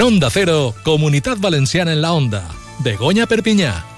En 0.00 0.06
Onda 0.06 0.30
Cero, 0.30 0.74
Comunidad 0.82 1.36
Valenciana 1.36 1.92
en 1.92 2.00
la 2.00 2.14
Onda. 2.14 2.48
Begoña 2.78 3.26
Perpiñá. 3.26 3.89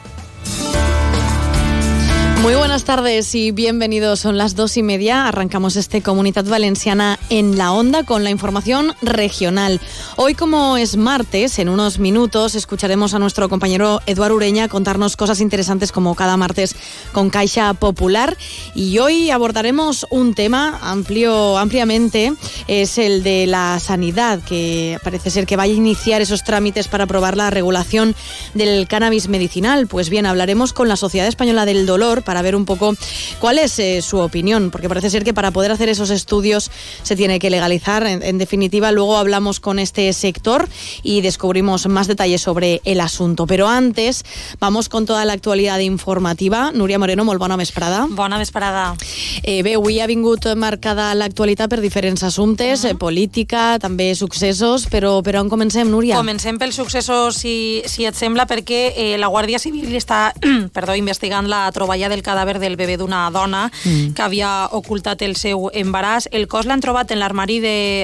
Muy 2.42 2.56
buenas 2.56 2.82
tardes 2.82 3.36
y 3.36 3.52
bienvenidos. 3.52 4.18
Son 4.18 4.36
las 4.36 4.56
dos 4.56 4.76
y 4.76 4.82
media. 4.82 5.28
Arrancamos 5.28 5.76
este 5.76 6.02
Comunidad 6.02 6.44
Valenciana 6.44 7.20
en 7.30 7.56
la 7.56 7.70
onda 7.70 8.02
con 8.02 8.24
la 8.24 8.30
información 8.30 8.96
regional. 9.00 9.80
Hoy, 10.16 10.34
como 10.34 10.76
es 10.76 10.96
martes, 10.96 11.60
en 11.60 11.68
unos 11.68 12.00
minutos 12.00 12.56
escucharemos 12.56 13.14
a 13.14 13.20
nuestro 13.20 13.48
compañero 13.48 14.00
Eduardo 14.06 14.34
Ureña 14.34 14.66
contarnos 14.66 15.16
cosas 15.16 15.40
interesantes 15.40 15.92
como 15.92 16.16
cada 16.16 16.36
martes 16.36 16.74
con 17.12 17.30
Caixa 17.30 17.74
Popular. 17.74 18.36
Y 18.74 18.98
hoy 18.98 19.30
abordaremos 19.30 20.04
un 20.10 20.34
tema 20.34 20.80
amplio, 20.82 21.58
ampliamente, 21.58 22.32
es 22.66 22.98
el 22.98 23.22
de 23.22 23.46
la 23.46 23.78
sanidad, 23.78 24.40
que 24.40 24.98
parece 25.04 25.30
ser 25.30 25.46
que 25.46 25.56
va 25.56 25.62
a 25.62 25.68
iniciar 25.68 26.20
esos 26.20 26.42
trámites 26.42 26.88
para 26.88 27.04
aprobar 27.04 27.36
la 27.36 27.50
regulación 27.50 28.16
del 28.54 28.88
cannabis 28.88 29.28
medicinal. 29.28 29.86
Pues 29.86 30.10
bien, 30.10 30.26
hablaremos 30.26 30.72
con 30.72 30.88
la 30.88 30.96
Sociedad 30.96 31.28
Española 31.28 31.66
del 31.66 31.86
Dolor 31.86 32.24
ver 32.40 32.56
un 32.56 32.64
poco 32.64 32.94
cuál 33.40 33.58
es 33.58 33.78
eh, 33.78 34.00
su 34.00 34.18
opinión, 34.18 34.70
porque 34.70 34.88
parece 34.88 35.10
ser 35.10 35.24
que 35.24 35.34
para 35.34 35.50
poder 35.50 35.72
hacer 35.72 35.90
esos 35.90 36.08
estudios 36.08 36.70
se 37.02 37.16
tiene 37.16 37.38
que 37.38 37.50
legalizar. 37.50 38.06
En, 38.06 38.22
en, 38.22 38.38
definitiva, 38.38 38.92
luego 38.92 39.18
hablamos 39.18 39.60
con 39.60 39.78
este 39.78 40.10
sector 40.14 40.68
y 41.02 41.20
descubrimos 41.20 41.86
más 41.88 42.06
detalles 42.06 42.40
sobre 42.40 42.80
el 42.84 43.00
asunto. 43.00 43.46
Pero 43.46 43.68
antes, 43.68 44.24
vamos 44.58 44.88
con 44.88 45.04
toda 45.04 45.24
la 45.24 45.34
actualidad 45.34 45.80
informativa. 45.80 46.72
Núria 46.72 46.98
Moreno, 46.98 47.24
molt 47.24 47.40
bona 47.40 47.56
vesprada. 47.56 48.06
Bona 48.08 48.38
vesprada. 48.38 48.94
Eh, 49.42 49.62
bé, 49.62 49.74
avui 49.74 49.98
ha 50.00 50.06
vingut 50.06 50.46
marcada 50.56 51.10
l'actualitat 51.18 51.68
per 51.68 51.80
diferents 51.80 52.22
assumptes, 52.22 52.84
uh 52.84 52.86
-huh. 52.86 52.90
eh, 52.92 52.94
política, 52.94 53.78
també 53.80 54.14
successos, 54.14 54.86
però, 54.86 55.22
però 55.22 55.40
on 55.40 55.48
comencem, 55.48 55.90
Núria? 55.90 56.16
Comencem 56.16 56.58
pels 56.58 56.76
successos, 56.76 57.36
si, 57.36 57.82
si 57.86 58.04
et 58.06 58.14
sembla, 58.14 58.46
perquè 58.46 58.92
eh, 58.96 59.18
la 59.18 59.28
Guàrdia 59.28 59.58
Civil 59.58 59.94
està 59.96 60.32
perdó, 60.72 60.94
investigant 60.94 61.48
la 61.48 61.70
troballa 61.72 62.08
del 62.08 62.21
cadàver 62.22 62.58
del 62.62 62.76
bebè 62.80 62.96
d'una 63.00 63.24
dona 63.34 63.66
mm. 63.68 64.14
que 64.16 64.22
havia 64.22 64.52
ocultat 64.72 65.22
el 65.22 65.36
seu 65.36 65.68
embaràs. 65.74 66.28
El 66.32 66.46
cos 66.48 66.66
l'han 66.66 66.80
trobat 66.80 67.10
en 67.12 67.20
l'armari 67.20 67.60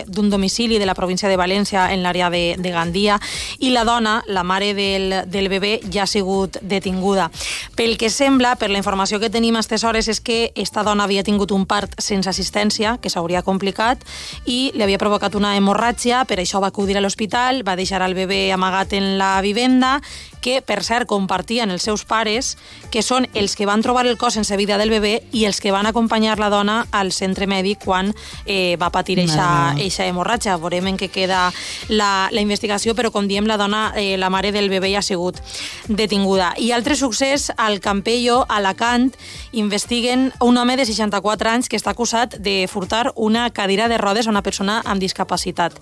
d'un 0.06 0.30
domicili 0.30 0.78
de 0.78 0.86
la 0.86 0.94
província 0.98 1.28
de 1.28 1.38
València, 1.38 1.88
en 1.92 2.02
l'àrea 2.02 2.30
de, 2.30 2.56
de 2.58 2.74
Gandia, 2.74 3.18
i 3.58 3.70
la 3.70 3.84
dona, 3.84 4.18
la 4.26 4.42
mare 4.42 4.74
del, 4.74 5.22
del 5.30 5.48
bebè, 5.48 5.78
ja 5.92 6.04
ha 6.04 6.10
sigut 6.10 6.58
detinguda. 6.62 7.30
Pel 7.76 7.96
que 7.98 8.10
sembla, 8.10 8.56
per 8.58 8.70
la 8.70 8.80
informació 8.82 9.20
que 9.22 9.30
tenim 9.30 9.56
a 9.56 9.62
aquestes 9.62 9.84
hores, 9.84 10.08
és 10.08 10.20
que 10.24 10.52
esta 10.54 10.82
dona 10.82 11.04
havia 11.04 11.22
tingut 11.22 11.52
un 11.52 11.66
part 11.68 11.94
sense 12.00 12.30
assistència, 12.30 12.96
que 13.02 13.10
s'hauria 13.12 13.44
complicat, 13.46 14.02
i 14.46 14.70
li 14.74 14.84
havia 14.84 15.00
provocat 15.00 15.36
una 15.38 15.54
hemorràgia, 15.58 16.24
per 16.24 16.40
això 16.40 16.62
va 16.64 16.72
acudir 16.72 16.96
a 16.96 17.04
l'hospital, 17.04 17.62
va 17.66 17.76
deixar 17.76 18.00
el 18.06 18.16
bebè 18.16 18.48
amagat 18.54 18.94
en 18.96 19.16
la 19.20 19.36
vivenda, 19.44 19.98
que, 20.40 20.62
per 20.62 20.80
cert, 20.86 21.08
compartien 21.10 21.70
els 21.70 21.84
seus 21.84 22.04
pares, 22.08 22.56
que 22.92 23.02
són 23.02 23.26
els 23.34 23.56
que 23.58 23.66
van 23.68 23.82
trobar 23.84 24.06
el 24.08 24.18
cos 24.18 24.34
sense 24.34 24.56
vida 24.56 24.78
del 24.78 24.90
bebè 24.90 25.14
i 25.36 25.44
els 25.46 25.60
que 25.60 25.72
van 25.72 25.86
acompanyar 25.86 26.38
la 26.38 26.48
dona 26.50 26.78
al 26.92 27.12
centre 27.12 27.46
mèdic 27.46 27.84
quan 27.84 28.12
eh, 28.46 28.76
va 28.80 28.90
patir 28.94 29.18
eixa 29.20 30.06
hemorratja. 30.06 30.56
Veurem 30.58 30.88
en 30.90 30.98
què 30.98 31.10
queda 31.12 31.48
la, 31.88 32.28
la 32.32 32.42
investigació, 32.44 32.94
però 32.98 33.12
com 33.14 33.28
diem, 33.28 33.46
la 33.46 33.58
dona, 33.60 33.92
eh, 33.96 34.16
la 34.18 34.30
mare 34.30 34.52
del 34.52 34.70
bebè 34.72 34.90
ja 34.92 35.02
ha 35.02 35.06
sigut 35.06 35.40
detinguda. 35.88 36.54
I 36.58 36.72
altre 36.72 36.96
succés, 36.96 37.50
al 37.56 37.80
Campello, 37.80 38.42
a 38.48 38.58
Alacant, 38.58 39.12
investiguen 39.52 40.32
un 40.40 40.56
home 40.58 40.76
de 40.76 40.86
64 40.88 41.50
anys 41.50 41.68
que 41.68 41.78
està 41.78 41.92
acusat 41.94 42.38
de 42.42 42.66
furtar 42.68 43.12
una 43.14 43.48
cadira 43.50 43.88
de 43.88 43.98
rodes 43.98 44.26
a 44.26 44.30
una 44.30 44.42
persona 44.42 44.80
amb 44.84 45.00
discapacitat. 45.00 45.78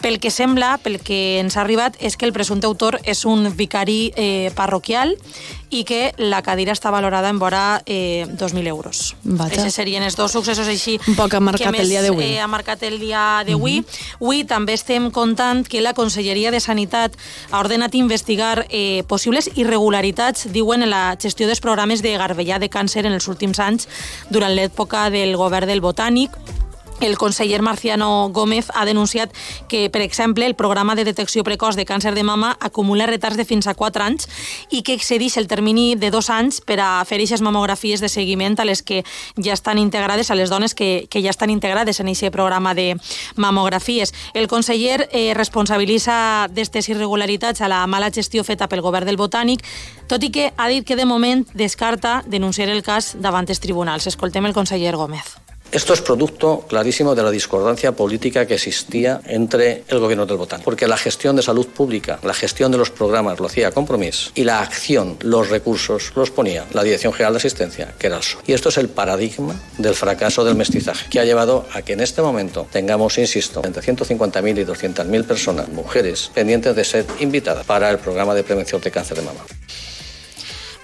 Pel 0.00 0.20
que 0.20 0.30
sembla, 0.30 0.78
pel 0.82 1.00
que 1.00 1.40
ens 1.40 1.56
ha 1.56 1.62
arribat, 1.62 1.96
és 2.00 2.16
que 2.16 2.26
el 2.26 2.32
presumpte 2.32 2.66
autor 2.66 3.00
és 3.04 3.24
un 3.28 3.50
vicari 3.56 4.12
eh, 4.16 4.50
parroquial 4.56 5.16
i 5.74 5.82
que 5.84 6.14
la 6.22 6.40
cadira 6.46 6.72
està 6.76 6.92
valorada 6.94 7.28
en 7.32 7.40
vora 7.42 7.82
eh, 7.86 8.26
2.000 8.30 8.70
euros. 8.70 9.16
Aquests 9.26 9.74
serien 9.74 10.04
els 10.06 10.16
dos 10.16 10.32
successos 10.32 10.70
així 10.70 10.96
un 11.10 11.18
poc 11.18 11.34
ha 11.34 11.42
marcat 11.42 11.74
que 11.74 11.82
el 11.82 11.90
dia 11.90 12.02
d'avui. 12.04 12.24
Eh, 12.24 12.40
ha 12.40 12.48
marcat 12.50 12.82
el 12.86 13.00
dia 13.02 13.42
d'avui. 13.46 13.80
Uh 13.80 13.84
-huh. 13.84 14.16
Avui 14.20 14.44
també 14.44 14.74
estem 14.74 15.10
contant 15.10 15.66
que 15.66 15.80
la 15.80 15.94
Conselleria 15.94 16.50
de 16.50 16.60
Sanitat 16.60 17.16
ha 17.50 17.58
ordenat 17.58 17.94
investigar 17.94 18.66
eh, 18.70 19.02
possibles 19.08 19.50
irregularitats, 19.54 20.52
diuen, 20.52 20.82
en 20.82 20.90
la 20.90 21.16
gestió 21.20 21.46
dels 21.46 21.60
programes 21.60 22.02
de 22.02 22.16
garbellà 22.16 22.58
de 22.58 22.70
càncer 22.70 23.06
en 23.06 23.12
els 23.12 23.28
últims 23.28 23.58
anys 23.58 23.88
durant 24.30 24.54
l'època 24.54 25.10
del 25.10 25.36
govern 25.36 25.66
del 25.66 25.80
Botànic 25.80 26.30
el 27.00 27.18
conseller 27.18 27.62
Marciano 27.62 28.28
Gómez 28.30 28.68
ha 28.74 28.84
denunciat 28.84 29.32
que, 29.68 29.90
per 29.90 30.02
exemple, 30.02 30.46
el 30.46 30.54
programa 30.54 30.94
de 30.94 31.04
detecció 31.04 31.44
precoç 31.44 31.76
de 31.76 31.84
càncer 31.84 32.14
de 32.14 32.22
mama 32.24 32.56
acumula 32.60 33.06
retards 33.06 33.36
de 33.36 33.44
fins 33.44 33.66
a 33.66 33.74
4 33.74 34.04
anys 34.04 34.28
i 34.70 34.82
que 34.82 34.94
excedeix 34.94 35.36
el 35.36 35.48
termini 35.48 35.94
de 35.96 36.10
dos 36.10 36.30
anys 36.30 36.60
per 36.60 36.78
a 36.80 37.04
fer 37.04 37.18
aquestes 37.18 37.42
mamografies 37.42 38.00
de 38.00 38.08
seguiment 38.08 38.58
a 38.58 38.64
les 38.64 38.82
que 38.82 39.02
ja 39.36 39.52
estan 39.52 39.78
integrades, 39.78 40.30
a 40.30 40.34
les 40.34 40.50
dones 40.50 40.74
que, 40.74 41.06
que 41.10 41.22
ja 41.22 41.30
estan 41.30 41.50
integrades 41.50 42.00
en 42.00 42.08
aquest 42.08 42.32
programa 42.32 42.74
de 42.74 42.96
mamografies. 43.36 44.14
El 44.34 44.48
conseller 44.48 45.08
eh, 45.10 45.34
responsabilitza 45.34 46.48
d'aquestes 46.48 46.88
irregularitats 46.88 47.60
a 47.60 47.68
la 47.68 47.86
mala 47.86 48.10
gestió 48.10 48.44
feta 48.44 48.68
pel 48.68 48.82
govern 48.82 49.06
del 49.06 49.20
Botànic, 49.20 49.64
tot 50.08 50.22
i 50.22 50.30
que 50.30 50.52
ha 50.56 50.68
dit 50.68 50.86
que 50.86 50.96
de 50.96 51.04
moment 51.04 51.46
descarta 51.54 52.22
denunciar 52.26 52.68
el 52.68 52.82
cas 52.82 53.14
davant 53.20 53.48
els 53.48 53.60
tribunals. 53.60 54.06
Escoltem 54.06 54.46
el 54.46 54.54
conseller 54.54 54.96
Gómez. 54.96 55.43
Esto 55.74 55.92
es 55.92 56.02
producto 56.02 56.64
clarísimo 56.68 57.16
de 57.16 57.22
la 57.24 57.32
discordancia 57.32 57.90
política 57.90 58.46
que 58.46 58.54
existía 58.54 59.20
entre 59.26 59.82
el 59.88 59.98
gobierno 59.98 60.24
del 60.24 60.36
Botán, 60.36 60.60
porque 60.62 60.86
la 60.86 60.96
gestión 60.96 61.34
de 61.34 61.42
salud 61.42 61.66
pública, 61.66 62.20
la 62.22 62.32
gestión 62.32 62.70
de 62.70 62.78
los 62.78 62.90
programas 62.90 63.40
lo 63.40 63.46
hacía 63.46 63.72
Compromís 63.72 64.30
y 64.36 64.44
la 64.44 64.60
acción, 64.60 65.16
los 65.22 65.50
recursos 65.50 66.12
los 66.14 66.30
ponía 66.30 66.64
la 66.72 66.84
Dirección 66.84 67.12
General 67.12 67.32
de 67.32 67.38
Asistencia, 67.38 67.92
que 67.98 68.06
era 68.06 68.16
el 68.16 68.22
PSOE. 68.22 68.42
Y 68.46 68.52
esto 68.52 68.68
es 68.68 68.78
el 68.78 68.88
paradigma 68.88 69.60
del 69.76 69.96
fracaso 69.96 70.44
del 70.44 70.54
mestizaje, 70.54 71.08
que 71.10 71.18
ha 71.18 71.24
llevado 71.24 71.66
a 71.72 71.82
que 71.82 71.94
en 71.94 72.00
este 72.00 72.22
momento 72.22 72.68
tengamos, 72.70 73.18
insisto, 73.18 73.60
entre 73.64 73.82
150.000 73.82 74.60
y 74.60 74.64
200.000 74.64 75.24
personas, 75.24 75.68
mujeres, 75.70 76.30
pendientes 76.32 76.76
de 76.76 76.84
ser 76.84 77.04
invitadas 77.18 77.66
para 77.66 77.90
el 77.90 77.98
programa 77.98 78.32
de 78.34 78.44
prevención 78.44 78.80
de 78.80 78.92
cáncer 78.92 79.16
de 79.16 79.24
mama. 79.24 79.40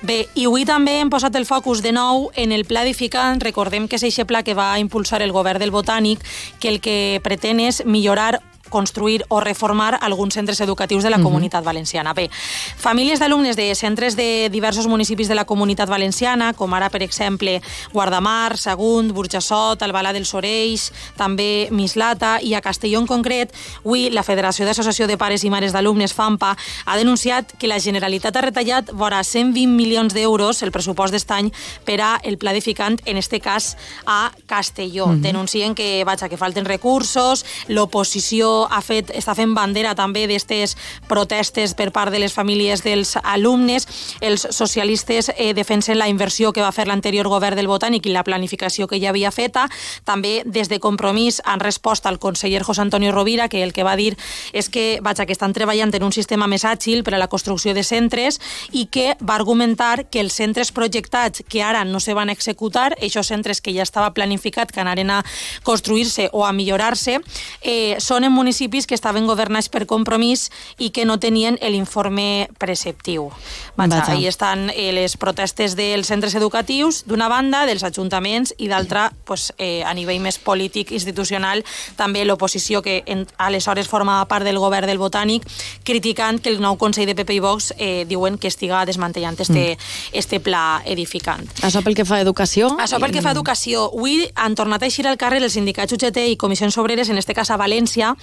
Bé, 0.01 0.31
i 0.33 0.47
avui 0.49 0.65
també 0.65 0.95
hem 0.97 1.11
posat 1.13 1.35
el 1.37 1.45
focus 1.45 1.83
de 1.85 1.91
nou 1.93 2.31
en 2.41 2.55
el 2.57 2.65
pla 2.65 2.87
edificant. 2.87 3.43
Recordem 3.45 3.85
que 3.87 3.99
és 3.99 4.07
aquest 4.09 4.29
pla 4.31 4.41
que 4.43 4.57
va 4.57 4.79
impulsar 4.81 5.21
el 5.21 5.33
govern 5.33 5.61
del 5.61 5.75
Botànic, 5.75 6.25
que 6.59 6.71
el 6.73 6.81
que 6.81 7.21
pretén 7.23 7.61
és 7.61 7.83
millorar 7.85 8.39
construir 8.71 9.25
o 9.29 9.41
reformar 9.41 9.99
alguns 10.01 10.35
centres 10.35 10.61
educatius 10.61 11.05
de 11.05 11.11
la 11.11 11.21
Comunitat 11.21 11.65
Valenciana. 11.65 12.15
Bé, 12.15 12.31
famílies 12.77 13.21
d'alumnes 13.21 13.57
de 13.57 13.75
centres 13.75 14.17
de 14.17 14.49
diversos 14.51 14.87
municipis 14.87 15.29
de 15.29 15.35
la 15.35 15.45
Comunitat 15.45 15.89
Valenciana, 15.91 16.53
com 16.55 16.73
ara, 16.75 16.89
per 16.89 17.03
exemple, 17.03 17.61
Guardamar, 17.93 18.57
Sagunt, 18.57 19.13
Burjassot, 19.13 19.83
Albalà 19.83 20.15
dels 20.17 20.33
Orells, 20.35 20.91
també 21.19 21.69
Mislata 21.71 22.39
i 22.41 22.55
a 22.55 22.63
Castelló 22.65 23.01
en 23.03 23.11
concret, 23.11 23.53
avui 23.85 24.09
la 24.11 24.25
Federació 24.25 24.65
d'Associació 24.65 25.09
de 25.11 25.19
Pares 25.19 25.45
i 25.45 25.51
Mares 25.51 25.75
d'Alumnes, 25.75 26.15
FAMPA, 26.15 26.55
ha 26.87 26.97
denunciat 26.97 27.57
que 27.59 27.69
la 27.69 27.81
Generalitat 27.83 28.37
ha 28.37 28.47
retallat 28.47 28.95
vora 28.95 29.23
120 29.25 29.67
milions 29.75 30.15
d'euros 30.15 30.63
el 30.63 30.73
pressupost 30.73 31.15
d'estany 31.15 31.51
per 31.85 32.01
a 32.01 32.11
el 32.23 32.39
pla 32.39 32.55
edificant, 32.55 33.01
en 33.05 33.17
este 33.17 33.41
cas 33.41 33.77
a 34.07 34.31
Castelló. 34.47 35.07
Mm 35.07 35.17
-hmm. 35.17 35.21
Denuncien 35.21 35.75
que, 35.75 36.05
vaja, 36.05 36.29
que 36.29 36.37
falten 36.37 36.65
recursos, 36.65 37.45
l'oposició 37.69 38.60
ha 38.69 38.81
fet, 38.85 39.11
està 39.17 39.35
fent 39.39 39.55
bandera 39.55 39.95
també 39.95 40.27
d'aquestes 40.27 40.77
protestes 41.09 41.75
per 41.79 41.91
part 41.93 42.13
de 42.13 42.21
les 42.21 42.33
famílies 42.33 42.83
dels 42.85 43.17
alumnes. 43.23 43.87
Els 44.21 44.47
socialistes 44.51 45.31
eh, 45.37 45.53
defensen 45.55 45.99
la 45.99 46.09
inversió 46.09 46.53
que 46.53 46.65
va 46.65 46.73
fer 46.73 46.87
l'anterior 46.89 47.29
govern 47.29 47.57
del 47.57 47.71
Botànic 47.71 48.07
i 48.07 48.15
la 48.15 48.25
planificació 48.25 48.89
que 48.89 49.01
ja 49.01 49.11
havia 49.11 49.31
feta. 49.31 49.69
També 50.05 50.43
des 50.45 50.69
de 50.69 50.81
Compromís 50.81 51.41
han 51.45 51.61
respost 51.61 52.07
al 52.07 52.19
conseller 52.19 52.63
José 52.65 52.83
Antonio 52.83 53.13
Rovira 53.13 53.49
que 53.49 53.63
el 53.63 53.73
que 53.73 53.85
va 53.85 53.97
dir 53.97 54.17
és 54.53 54.69
que, 54.69 55.01
vaja, 55.03 55.27
que 55.27 55.33
estan 55.33 55.53
treballant 55.53 55.95
en 55.95 56.05
un 56.05 56.13
sistema 56.13 56.47
més 56.47 56.65
àgil 56.65 57.05
per 57.05 57.15
a 57.15 57.23
la 57.23 57.29
construcció 57.29 57.75
de 57.75 57.85
centres 57.85 58.41
i 58.73 58.87
que 58.87 59.15
va 59.21 59.37
argumentar 59.37 60.07
que 60.11 60.21
els 60.21 60.35
centres 60.37 60.73
projectats 60.73 61.43
que 61.49 61.63
ara 61.63 61.85
no 61.85 62.01
se 62.01 62.15
van 62.15 62.31
executar, 62.31 62.93
aquests 62.99 63.31
centres 63.31 63.61
que 63.61 63.75
ja 63.75 63.83
estava 63.83 64.13
planificat 64.15 64.73
que 64.73 64.81
anaren 64.81 65.11
a 65.11 65.23
construir-se 65.63 66.29
o 66.33 66.45
a 66.47 66.53
millorar-se, 66.53 67.19
eh, 67.63 67.97
són 67.99 68.25
en 68.25 68.33
municipis 68.33 68.50
que 68.87 68.95
estaven 68.95 69.27
governats 69.27 69.69
per 69.69 69.87
compromís 69.87 70.51
i 70.79 70.91
que 70.91 71.05
no 71.05 71.19
tenien 71.19 71.59
l'informe 71.63 72.49
preceptiu. 72.59 73.31
Vaja, 73.77 74.05
ahí 74.13 74.27
estan 74.27 74.71
eh, 74.71 74.93
les 74.93 75.17
protestes 75.17 75.77
dels 75.77 76.07
centres 76.07 76.35
educatius, 76.35 77.05
d'una 77.07 77.29
banda, 77.29 77.65
dels 77.67 77.85
ajuntaments, 77.85 78.55
i 78.59 78.69
d'altra, 78.69 79.13
pues, 79.25 79.53
eh, 79.59 79.83
a 79.85 79.95
nivell 79.95 80.21
més 80.21 80.39
polític, 80.39 80.93
institucional, 80.93 81.65
també 81.97 82.25
l'oposició 82.25 82.83
que 82.83 83.03
en, 83.07 83.27
aleshores 83.39 83.89
formava 83.89 84.27
part 84.29 84.45
del 84.45 84.59
govern 84.59 84.87
del 84.87 84.99
Botànic, 84.99 85.47
criticant 85.85 86.41
que 86.41 86.51
el 86.51 86.61
nou 86.61 86.77
Consell 86.81 87.07
de 87.07 87.15
PP 87.15 87.39
i 87.39 87.41
Vox 87.41 87.73
eh, 87.79 88.05
diuen 88.09 88.39
que 88.39 88.49
estiga 88.49 88.85
desmantellant 88.87 89.39
este, 89.41 89.77
mm. 89.77 90.17
este 90.19 90.41
pla 90.41 90.83
edificant. 90.85 91.47
Això 91.67 91.83
pel 91.85 91.97
que 91.97 92.05
fa 92.05 92.19
a 92.21 92.25
educació? 92.25 92.73
Això 92.81 93.01
pel 93.01 93.15
que 93.15 93.23
fa 93.23 93.33
a 93.33 93.37
educació. 93.37 93.87
Avui 93.91 94.27
han 94.35 94.57
tornat 94.59 94.83
a 94.83 94.91
eixir 94.91 95.07
al 95.09 95.19
carrer 95.21 95.43
els 95.43 95.57
sindicats 95.57 95.93
UGT 95.97 96.23
i 96.33 96.37
comissions 96.41 96.77
obreres, 96.81 97.11
en 97.11 97.19
este 97.19 97.35
cas 97.37 97.51
a 97.51 97.59
València, 97.61 98.15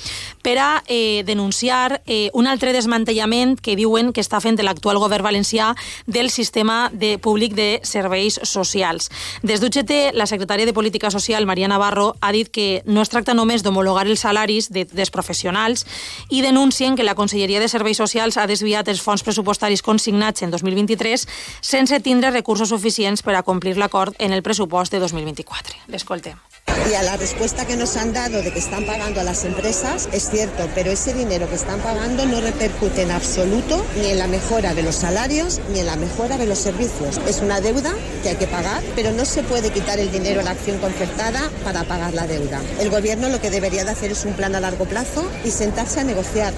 per 0.41 0.57
a 0.59 0.83
eh, 0.87 1.23
denunciar 1.25 2.01
eh, 2.05 2.29
un 2.33 2.47
altre 2.47 2.73
desmantellament 2.73 3.57
que 3.61 3.75
diuen 3.75 4.13
que 4.13 4.21
està 4.21 4.39
fent 4.43 4.57
l'actual 4.57 4.97
govern 4.97 5.23
valencià 5.23 5.73
del 6.07 6.29
sistema 6.29 6.89
de 6.93 7.17
públic 7.21 7.53
de 7.53 7.79
serveis 7.83 8.39
socials. 8.43 9.11
Des 9.43 9.61
d'UGT, 9.61 10.13
la 10.17 10.25
secretària 10.25 10.65
de 10.65 10.73
Política 10.73 11.11
Social, 11.11 11.45
Maria 11.45 11.67
Navarro, 11.67 12.15
ha 12.21 12.31
dit 12.31 12.49
que 12.49 12.81
no 12.85 13.01
es 13.01 13.09
tracta 13.13 13.35
només 13.37 13.63
d'homologar 13.63 14.07
els 14.07 14.25
salaris 14.25 14.71
de, 14.71 14.85
dels 14.85 15.13
professionals 15.13 15.85
i 16.29 16.41
denuncien 16.41 16.95
que 16.95 17.05
la 17.05 17.15
Conselleria 17.15 17.59
de 17.59 17.69
Serveis 17.69 17.97
Socials 18.01 18.37
ha 18.37 18.47
desviat 18.47 18.87
els 18.87 19.01
fons 19.01 19.23
pressupostaris 19.23 19.83
consignats 19.85 20.43
en 20.43 20.51
2023 20.51 21.27
sense 21.61 21.99
tindre 22.01 22.31
recursos 22.31 22.69
suficients 22.69 23.23
per 23.23 23.35
a 23.37 23.43
complir 23.43 23.77
l'acord 23.77 24.15
en 24.19 24.33
el 24.33 24.43
pressupost 24.43 24.93
de 24.93 24.99
2024. 25.03 25.85
L'escoltem. 25.87 26.56
Y 26.89 26.93
a 26.93 27.03
la 27.03 27.17
respuesta 27.17 27.65
que 27.65 27.75
nos 27.75 27.97
han 27.97 28.13
dado 28.13 28.41
de 28.41 28.51
que 28.51 28.59
están 28.59 28.85
pagando 28.85 29.19
a 29.19 29.23
las 29.23 29.43
empresas 29.43 30.07
es 30.11 30.29
cierto, 30.29 30.69
pero 30.75 30.91
ese 30.91 31.13
dinero 31.13 31.49
que 31.49 31.55
están 31.55 31.79
pagando 31.81 32.25
no 32.25 32.39
repercute 32.39 33.01
en 33.01 33.11
absoluto 33.11 33.85
ni 33.99 34.07
en 34.07 34.19
la 34.19 34.27
mejora 34.27 34.73
de 34.73 34.83
los 34.83 34.95
salarios 34.95 35.59
ni 35.73 35.79
en 35.79 35.85
la 35.85 35.95
mejora 35.95 36.37
de 36.37 36.45
los 36.45 36.59
servicios. 36.59 37.19
Es 37.27 37.41
una 37.41 37.59
deuda 37.59 37.93
que 38.23 38.29
hay 38.29 38.35
que 38.35 38.47
pagar, 38.47 38.83
pero 38.95 39.11
no 39.11 39.25
se 39.25 39.43
puede 39.43 39.71
quitar 39.71 39.99
el 39.99 40.11
dinero 40.11 40.41
a 40.41 40.43
la 40.43 40.51
acción 40.51 40.77
concertada 40.77 41.49
para 41.63 41.83
pagar 41.83 42.13
la 42.13 42.27
deuda. 42.27 42.61
El 42.79 42.89
gobierno 42.89 43.29
lo 43.29 43.41
que 43.41 43.49
debería 43.49 43.83
de 43.83 43.91
hacer 43.91 44.11
es 44.11 44.23
un 44.23 44.33
plan 44.33 44.55
a 44.55 44.59
largo 44.59 44.85
plazo 44.85 45.29
y 45.43 45.51
sentarse 45.51 45.99
a 45.99 46.03
negociar. 46.03 46.53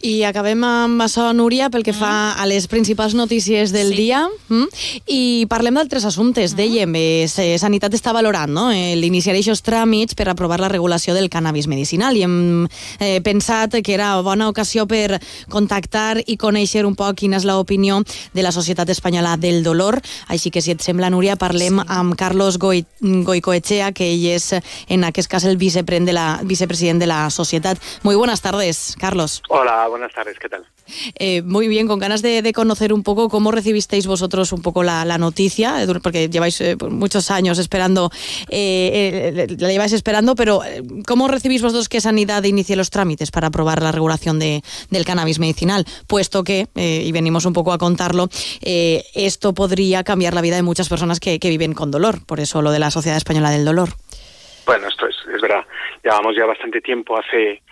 I 0.00 0.22
acabem 0.24 0.62
amb 0.64 1.02
això, 1.04 1.26
Núria, 1.36 1.66
pel 1.68 1.82
que 1.84 1.92
mm. 1.92 2.00
fa 2.00 2.40
a 2.40 2.46
les 2.48 2.64
principals 2.72 3.12
notícies 3.12 3.68
del 3.74 3.90
sí. 3.92 4.06
dia. 4.06 4.22
Mm? 4.48 4.68
I 5.12 5.22
parlem 5.50 5.76
d'altres 5.76 6.06
assumptes. 6.08 6.54
Mm. 6.54 6.56
Dèiem, 6.56 6.94
eh, 6.96 7.58
Sanitat 7.60 7.92
està 7.98 8.14
valorant 8.16 8.48
no? 8.48 8.70
eh, 8.72 8.94
l'iniciar 8.96 9.34
aquests 9.36 9.60
tràmits 9.66 10.16
per 10.16 10.30
aprovar 10.32 10.56
la 10.62 10.70
regulació 10.72 11.12
del 11.12 11.28
cannabis 11.28 11.68
medicinal 11.68 12.16
i 12.16 12.24
hem 12.24 12.64
eh, 12.98 13.20
pensat 13.20 13.76
que 13.84 13.92
era 13.92 14.14
bona 14.24 14.48
ocasió 14.48 14.86
per 14.88 15.18
contactar 15.52 16.22
i 16.24 16.38
conèixer 16.40 16.86
un 16.88 16.96
poc 16.96 17.20
quina 17.20 17.36
és 17.36 17.44
l'opinió 17.44 18.00
de 18.32 18.46
la 18.46 18.54
Societat 18.56 18.88
Espanyola 18.88 19.36
del 19.36 19.60
Dolor. 19.62 20.00
Així 20.32 20.48
que, 20.48 20.64
si 20.64 20.72
et 20.72 20.80
sembla, 20.80 21.12
Núria, 21.12 21.36
parlem 21.36 21.82
sí. 21.82 21.86
amb 21.92 22.16
Carlos 22.16 22.56
Goi, 22.56 22.86
Goicoechea, 23.04 23.92
que 23.92 24.08
ell 24.14 24.24
és, 24.32 24.48
en 24.88 25.04
aquest 25.04 25.28
cas, 25.28 25.44
el 25.44 25.60
vicepresident 25.60 26.08
de 26.08 26.16
la, 26.16 26.26
vicepresident 26.40 27.04
de 27.04 27.12
la 27.12 27.28
societat. 27.28 27.76
Muy 28.02 28.16
buenas 28.16 28.40
tardes, 28.40 28.96
Carlos. 28.96 29.42
Hola, 29.52 29.89
buenas 29.90 30.12
tardes, 30.12 30.38
¿qué 30.38 30.48
tal? 30.48 30.64
Eh, 31.18 31.42
muy 31.42 31.68
bien, 31.68 31.86
con 31.86 31.98
ganas 31.98 32.22
de, 32.22 32.42
de, 32.42 32.52
conocer 32.52 32.92
un 32.92 33.02
poco 33.02 33.28
cómo 33.28 33.52
recibisteis 33.52 34.06
vosotros 34.06 34.52
un 34.52 34.62
poco 34.62 34.82
la, 34.82 35.04
la 35.04 35.18
noticia, 35.18 35.82
eh, 35.82 35.86
porque 36.02 36.28
lleváis 36.28 36.60
eh, 36.60 36.76
muchos 36.88 37.30
años 37.30 37.58
esperando, 37.58 38.10
eh, 38.48 39.34
eh, 39.36 39.56
la 39.58 39.70
lleváis 39.70 39.92
esperando, 39.92 40.34
pero 40.34 40.64
eh, 40.64 40.82
¿cómo 41.06 41.28
recibís 41.28 41.62
vosotros 41.62 41.88
que 41.88 42.00
Sanidad 42.00 42.42
inicie 42.44 42.76
los 42.76 42.90
trámites 42.90 43.30
para 43.30 43.48
aprobar 43.48 43.82
la 43.82 43.92
regulación 43.92 44.38
de, 44.38 44.62
del 44.90 45.04
cannabis 45.04 45.38
medicinal? 45.38 45.84
Puesto 46.06 46.44
que, 46.44 46.68
y 46.74 47.12
venimos 47.12 47.44
un 47.44 47.52
poco 47.52 47.72
a 47.72 47.78
contarlo, 47.78 48.28
esto 48.62 49.52
podría 49.54 50.04
cambiar 50.04 50.34
la 50.34 50.40
vida 50.40 50.56
de 50.56 50.62
muchas 50.62 50.88
personas 50.88 51.20
que, 51.20 51.38
que 51.38 51.48
viven 51.48 51.74
con 51.74 51.90
dolor, 51.90 52.24
por 52.26 52.40
eso 52.40 52.62
lo 52.62 52.70
de 52.70 52.78
la 52.78 52.90
Sociedad 52.90 53.16
Española 53.16 53.50
del 53.50 53.64
Dolor. 53.64 53.90
Bueno, 54.66 54.88
esto 54.88 55.06
es, 55.06 55.16
es 55.34 55.40
verdad. 55.40 55.64
Llevamos 56.04 56.36
ya 56.36 56.46
bastante 56.46 56.80
tiempo 56.80 57.18
hace 57.18 57.62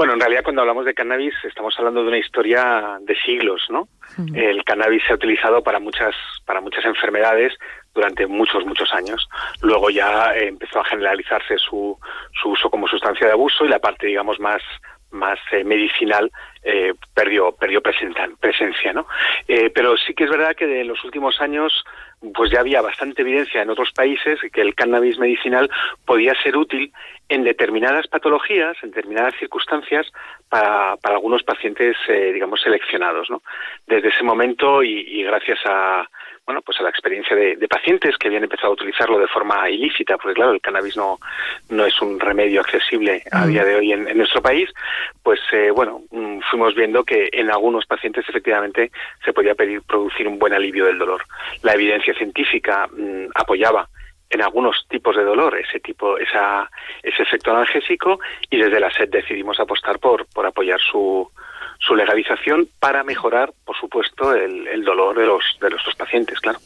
bueno, 0.00 0.14
en 0.14 0.20
realidad 0.20 0.42
cuando 0.42 0.62
hablamos 0.62 0.86
de 0.86 0.94
cannabis 0.94 1.34
estamos 1.44 1.78
hablando 1.78 2.00
de 2.00 2.08
una 2.08 2.16
historia 2.16 2.96
de 3.02 3.14
siglos, 3.16 3.66
¿no? 3.68 3.86
El 4.34 4.64
cannabis 4.64 5.02
se 5.06 5.12
ha 5.12 5.16
utilizado 5.16 5.62
para 5.62 5.78
muchas 5.78 6.14
para 6.46 6.62
muchas 6.62 6.86
enfermedades 6.86 7.52
durante 7.92 8.26
muchos 8.26 8.64
muchos 8.64 8.90
años. 8.94 9.28
Luego 9.60 9.90
ya 9.90 10.34
eh, 10.34 10.48
empezó 10.48 10.80
a 10.80 10.86
generalizarse 10.86 11.58
su, 11.58 11.98
su 12.40 12.48
uso 12.48 12.70
como 12.70 12.88
sustancia 12.88 13.26
de 13.26 13.34
abuso 13.34 13.66
y 13.66 13.68
la 13.68 13.78
parte 13.78 14.06
digamos 14.06 14.40
más 14.40 14.62
más 15.10 15.38
eh, 15.52 15.64
medicinal 15.64 16.30
eh, 16.62 16.94
perdió 17.14 17.52
perdió 17.52 17.82
presencia, 17.82 18.26
presencia 18.40 18.94
¿no? 18.94 19.06
Eh, 19.48 19.68
pero 19.68 19.98
sí 19.98 20.14
que 20.14 20.24
es 20.24 20.30
verdad 20.30 20.54
que 20.56 20.80
en 20.80 20.88
los 20.88 21.04
últimos 21.04 21.42
años 21.42 21.84
pues 22.34 22.50
ya 22.50 22.60
había 22.60 22.82
bastante 22.82 23.22
evidencia 23.22 23.62
en 23.62 23.70
otros 23.70 23.92
países 23.92 24.38
que 24.52 24.60
el 24.60 24.74
cannabis 24.74 25.18
medicinal 25.18 25.70
podía 26.04 26.34
ser 26.42 26.56
útil 26.56 26.92
en 27.28 27.44
determinadas 27.44 28.08
patologías, 28.08 28.76
en 28.82 28.90
determinadas 28.90 29.34
circunstancias, 29.38 30.06
para, 30.50 30.96
para 30.96 31.14
algunos 31.14 31.42
pacientes, 31.44 31.96
eh, 32.08 32.32
digamos, 32.32 32.60
seleccionados. 32.60 33.30
¿no? 33.30 33.40
Desde 33.86 34.08
ese 34.08 34.24
momento 34.24 34.82
y, 34.82 35.00
y 35.08 35.22
gracias 35.22 35.60
a, 35.64 36.06
bueno, 36.44 36.62
pues 36.62 36.80
a 36.80 36.82
la 36.82 36.90
experiencia 36.90 37.36
de, 37.36 37.54
de, 37.56 37.68
pacientes 37.68 38.16
que 38.18 38.26
habían 38.26 38.42
empezado 38.42 38.70
a 38.70 38.74
utilizarlo 38.74 39.20
de 39.20 39.28
forma 39.28 39.70
ilícita, 39.70 40.18
porque 40.18 40.34
claro, 40.34 40.50
el 40.50 40.60
cannabis 40.60 40.96
no, 40.96 41.20
no 41.68 41.86
es 41.86 42.02
un 42.02 42.18
remedio 42.18 42.60
accesible 42.60 43.22
a 43.30 43.46
día 43.46 43.64
de 43.64 43.76
hoy 43.76 43.92
en, 43.92 44.08
en 44.08 44.18
nuestro 44.18 44.42
país, 44.42 44.68
pues 45.22 45.38
eh, 45.52 45.70
bueno, 45.70 46.02
mm, 46.10 46.40
fuimos 46.50 46.74
viendo 46.74 47.04
que 47.04 47.28
en 47.32 47.50
algunos 47.50 47.86
pacientes 47.86 48.28
efectivamente 48.28 48.90
se 49.24 49.32
podía 49.32 49.54
pedir 49.54 49.82
producir 49.82 50.26
un 50.26 50.40
buen 50.40 50.52
alivio 50.52 50.86
del 50.86 50.98
dolor. 50.98 51.22
La 51.62 51.74
evidencia 51.74 52.12
científica 52.14 52.88
mmm, 52.88 53.26
apoyaba 53.36 53.88
en 54.30 54.42
algunos 54.42 54.86
tipos 54.88 55.16
de 55.16 55.24
dolor 55.24 55.56
ese 55.56 55.80
tipo 55.80 56.16
esa 56.18 56.70
ese 57.02 57.22
efecto 57.22 57.50
analgésico 57.50 58.20
y 58.48 58.56
desde 58.56 58.80
la 58.80 58.90
SED 58.90 59.08
decidimos 59.10 59.58
apostar 59.60 59.98
por 59.98 60.26
por 60.26 60.46
apoyar 60.46 60.80
su 60.80 61.28
su 61.80 61.94
legalización 61.94 62.68
para 62.78 63.02
mejorar, 63.02 63.52
por 63.64 63.76
supuesto, 63.76 64.34
el, 64.34 64.68
el 64.68 64.84
dolor 64.84 65.18
de 65.18 65.26
los 65.26 65.42
de 65.60 65.70
nuestros 65.70 65.94
pacientes, 65.96 66.38
claro. 66.40 66.58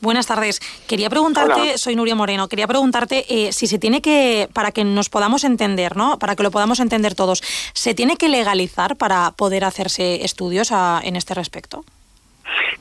Buenas 0.00 0.26
tardes. 0.26 0.60
Quería 0.86 1.10
preguntarte, 1.10 1.60
Hola. 1.60 1.78
soy 1.78 1.96
Nuria 1.96 2.14
Moreno, 2.14 2.48
quería 2.48 2.66
preguntarte 2.66 3.24
eh, 3.28 3.52
si 3.52 3.66
se 3.66 3.78
tiene 3.78 4.00
que, 4.00 4.48
para 4.52 4.70
que 4.70 4.84
nos 4.84 5.08
podamos 5.08 5.44
entender, 5.44 5.96
¿no? 5.96 6.18
Para 6.18 6.36
que 6.36 6.42
lo 6.42 6.50
podamos 6.50 6.80
entender 6.80 7.14
todos, 7.14 7.42
¿se 7.72 7.94
tiene 7.94 8.16
que 8.16 8.28
legalizar 8.28 8.96
para 8.96 9.32
poder 9.32 9.64
hacerse 9.64 10.24
estudios 10.24 10.70
a, 10.70 11.00
en 11.02 11.16
este 11.16 11.34
respecto? 11.34 11.84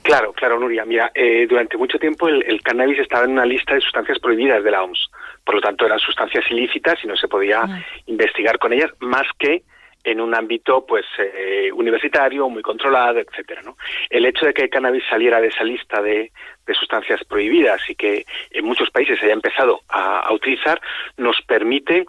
Claro, 0.01 0.33
claro, 0.33 0.59
Nuria. 0.59 0.85
Mira, 0.85 1.11
eh, 1.13 1.45
durante 1.49 1.77
mucho 1.77 1.99
tiempo 1.99 2.27
el, 2.27 2.43
el, 2.43 2.61
cannabis 2.61 2.99
estaba 2.99 3.25
en 3.25 3.31
una 3.31 3.45
lista 3.45 3.75
de 3.75 3.81
sustancias 3.81 4.19
prohibidas 4.19 4.63
de 4.63 4.71
la 4.71 4.83
OMS. 4.83 5.09
Por 5.43 5.55
lo 5.55 5.61
tanto, 5.61 5.85
eran 5.85 5.99
sustancias 5.99 6.45
ilícitas 6.49 7.03
y 7.03 7.07
no 7.07 7.15
se 7.15 7.27
podía 7.27 7.61
ah. 7.61 7.85
investigar 8.05 8.57
con 8.57 8.73
ellas 8.73 8.91
más 8.99 9.27
que 9.37 9.63
en 10.03 10.21
un 10.21 10.33
ámbito 10.33 10.85
pues 10.85 11.05
eh, 11.19 11.69
universitario 11.73 12.47
muy 12.47 12.61
controlado 12.61 13.19
etcétera 13.19 13.61
¿no? 13.61 13.77
el 14.09 14.25
hecho 14.25 14.45
de 14.45 14.53
que 14.53 14.63
el 14.63 14.69
cannabis 14.69 15.03
saliera 15.09 15.41
de 15.41 15.47
esa 15.47 15.65
lista 15.65 16.01
de, 16.01 16.31
de 16.65 16.73
sustancias 16.73 17.23
prohibidas 17.25 17.81
y 17.89 17.95
que 17.95 18.25
en 18.51 18.65
muchos 18.65 18.89
países 18.89 19.19
se 19.19 19.25
haya 19.25 19.33
empezado 19.33 19.81
a, 19.89 20.19
a 20.19 20.33
utilizar 20.33 20.79
nos 21.17 21.41
permite 21.41 22.05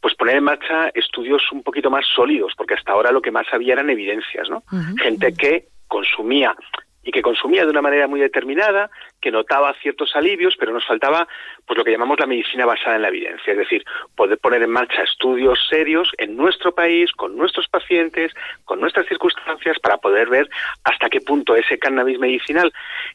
pues 0.00 0.14
poner 0.14 0.36
en 0.36 0.44
marcha 0.44 0.90
estudios 0.94 1.42
un 1.50 1.64
poquito 1.64 1.90
más 1.90 2.06
sólidos 2.06 2.52
porque 2.56 2.74
hasta 2.74 2.92
ahora 2.92 3.10
lo 3.10 3.20
que 3.20 3.32
más 3.32 3.46
había 3.52 3.72
eran 3.72 3.90
evidencias 3.90 4.48
no 4.48 4.58
uh 4.70 4.76
-huh. 4.76 5.00
gente 5.00 5.34
que 5.34 5.64
consumía 5.88 6.54
y 7.02 7.10
que 7.12 7.22
consumía 7.22 7.64
de 7.64 7.70
una 7.70 7.82
manera 7.82 8.06
muy 8.06 8.20
determinada, 8.20 8.90
que 9.20 9.30
notaba 9.30 9.74
ciertos 9.74 10.14
alivios, 10.16 10.56
pero 10.58 10.72
nos 10.72 10.86
faltaba 10.86 11.26
pues 11.66 11.78
lo 11.78 11.84
que 11.84 11.92
llamamos 11.92 12.18
la 12.18 12.26
medicina 12.26 12.66
basada 12.66 12.96
en 12.96 13.02
la 13.02 13.08
evidencia, 13.08 13.52
es 13.52 13.58
decir, 13.58 13.84
poder 14.14 14.38
poner 14.38 14.62
en 14.62 14.70
marcha 14.70 15.02
estudios 15.02 15.58
serios 15.68 16.10
en 16.18 16.36
nuestro 16.36 16.72
país, 16.72 17.12
con 17.12 17.36
nuestros 17.36 17.68
pacientes, 17.68 18.32
con 18.64 18.80
nuestras 18.80 19.06
circunstancias, 19.06 19.78
para 19.78 19.98
poder 19.98 20.28
ver 20.28 20.48
hasta 20.84 21.08
qué 21.08 21.20
punto 21.20 21.54
ese 21.54 21.78
cannabis 21.78 22.18
medicinal, 22.18 22.72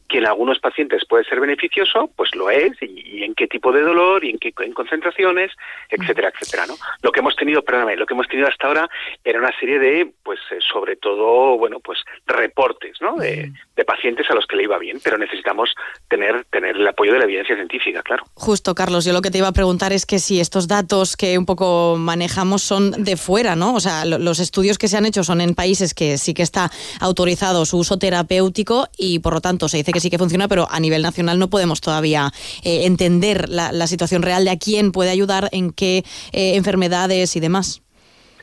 que 0.07 0.19
en 0.19 0.25
algunos 0.25 0.59
pacientes 0.59 1.05
puede 1.05 1.25
ser 1.25 1.39
beneficioso, 1.39 2.09
pues 2.15 2.33
lo 2.35 2.49
es, 2.49 2.73
y, 2.81 3.19
y 3.19 3.23
en 3.23 3.35
qué 3.35 3.47
tipo 3.47 3.71
de 3.71 3.81
dolor, 3.81 4.23
y 4.23 4.29
en 4.31 4.37
qué 4.37 4.53
en 4.59 4.73
concentraciones, 4.73 5.51
etcétera, 5.89 6.29
etcétera, 6.29 6.65
¿no? 6.67 6.75
Lo 7.01 7.11
que 7.11 7.19
hemos 7.19 7.35
tenido, 7.35 7.61
perdóname, 7.63 7.95
lo 7.95 8.05
que 8.05 8.13
hemos 8.13 8.27
tenido 8.27 8.47
hasta 8.47 8.67
ahora 8.67 8.89
era 9.23 9.39
una 9.39 9.57
serie 9.59 9.79
de, 9.79 10.11
pues, 10.23 10.39
eh, 10.51 10.59
sobre 10.59 10.95
todo, 10.95 11.57
bueno, 11.57 11.79
pues, 11.79 11.99
reportes, 12.25 13.01
¿no? 13.01 13.15
De, 13.15 13.51
de 13.75 13.85
pacientes 13.85 14.29
a 14.29 14.35
los 14.35 14.45
que 14.45 14.55
le 14.55 14.63
iba 14.63 14.77
bien, 14.77 14.99
pero 15.03 15.17
necesitamos 15.17 15.73
tener, 16.09 16.45
tener 16.51 16.75
el 16.75 16.87
apoyo 16.87 17.13
de 17.13 17.19
la 17.19 17.25
evidencia 17.25 17.55
científica, 17.55 18.01
claro. 18.03 18.23
Justo, 18.33 18.75
Carlos, 18.75 19.05
yo 19.05 19.13
lo 19.13 19.21
que 19.21 19.31
te 19.31 19.37
iba 19.37 19.47
a 19.47 19.53
preguntar 19.53 19.93
es 19.93 20.05
que 20.05 20.19
si 20.19 20.39
estos 20.39 20.67
datos 20.67 21.17
que 21.17 21.37
un 21.37 21.45
poco 21.45 21.95
manejamos 21.97 22.61
son 22.63 22.91
de 23.03 23.17
fuera, 23.17 23.55
¿no? 23.55 23.73
O 23.73 23.79
sea, 23.79 24.05
lo, 24.05 24.17
los 24.17 24.39
estudios 24.39 24.77
que 24.77 24.87
se 24.87 24.97
han 24.97 25.05
hecho 25.05 25.23
son 25.23 25.41
en 25.41 25.55
países 25.55 25.93
que 25.93 26.17
sí 26.17 26.33
que 26.33 26.43
está 26.43 26.69
autorizado 26.99 27.65
su 27.65 27.77
uso 27.77 27.97
terapéutico 27.97 28.87
y 28.97 29.19
por 29.19 29.33
lo 29.33 29.41
tanto 29.41 29.67
se 29.67 29.77
dice 29.77 29.91
que 29.91 29.99
sí 29.99 30.09
que 30.09 30.17
funciona, 30.17 30.47
pero 30.47 30.67
a 30.69 30.79
nivel 30.79 31.01
nacional 31.01 31.39
no 31.39 31.49
podemos 31.49 31.81
todavía 31.81 32.31
eh, 32.63 32.85
entender 32.85 33.49
la, 33.49 33.71
la, 33.71 33.87
situación 33.87 34.21
real 34.21 34.45
de 34.45 34.51
a 34.51 34.57
quién 34.57 34.91
puede 34.91 35.09
ayudar, 35.09 35.49
en 35.51 35.71
qué 35.71 36.03
eh, 36.33 36.55
enfermedades 36.55 37.35
y 37.35 37.39
demás. 37.39 37.81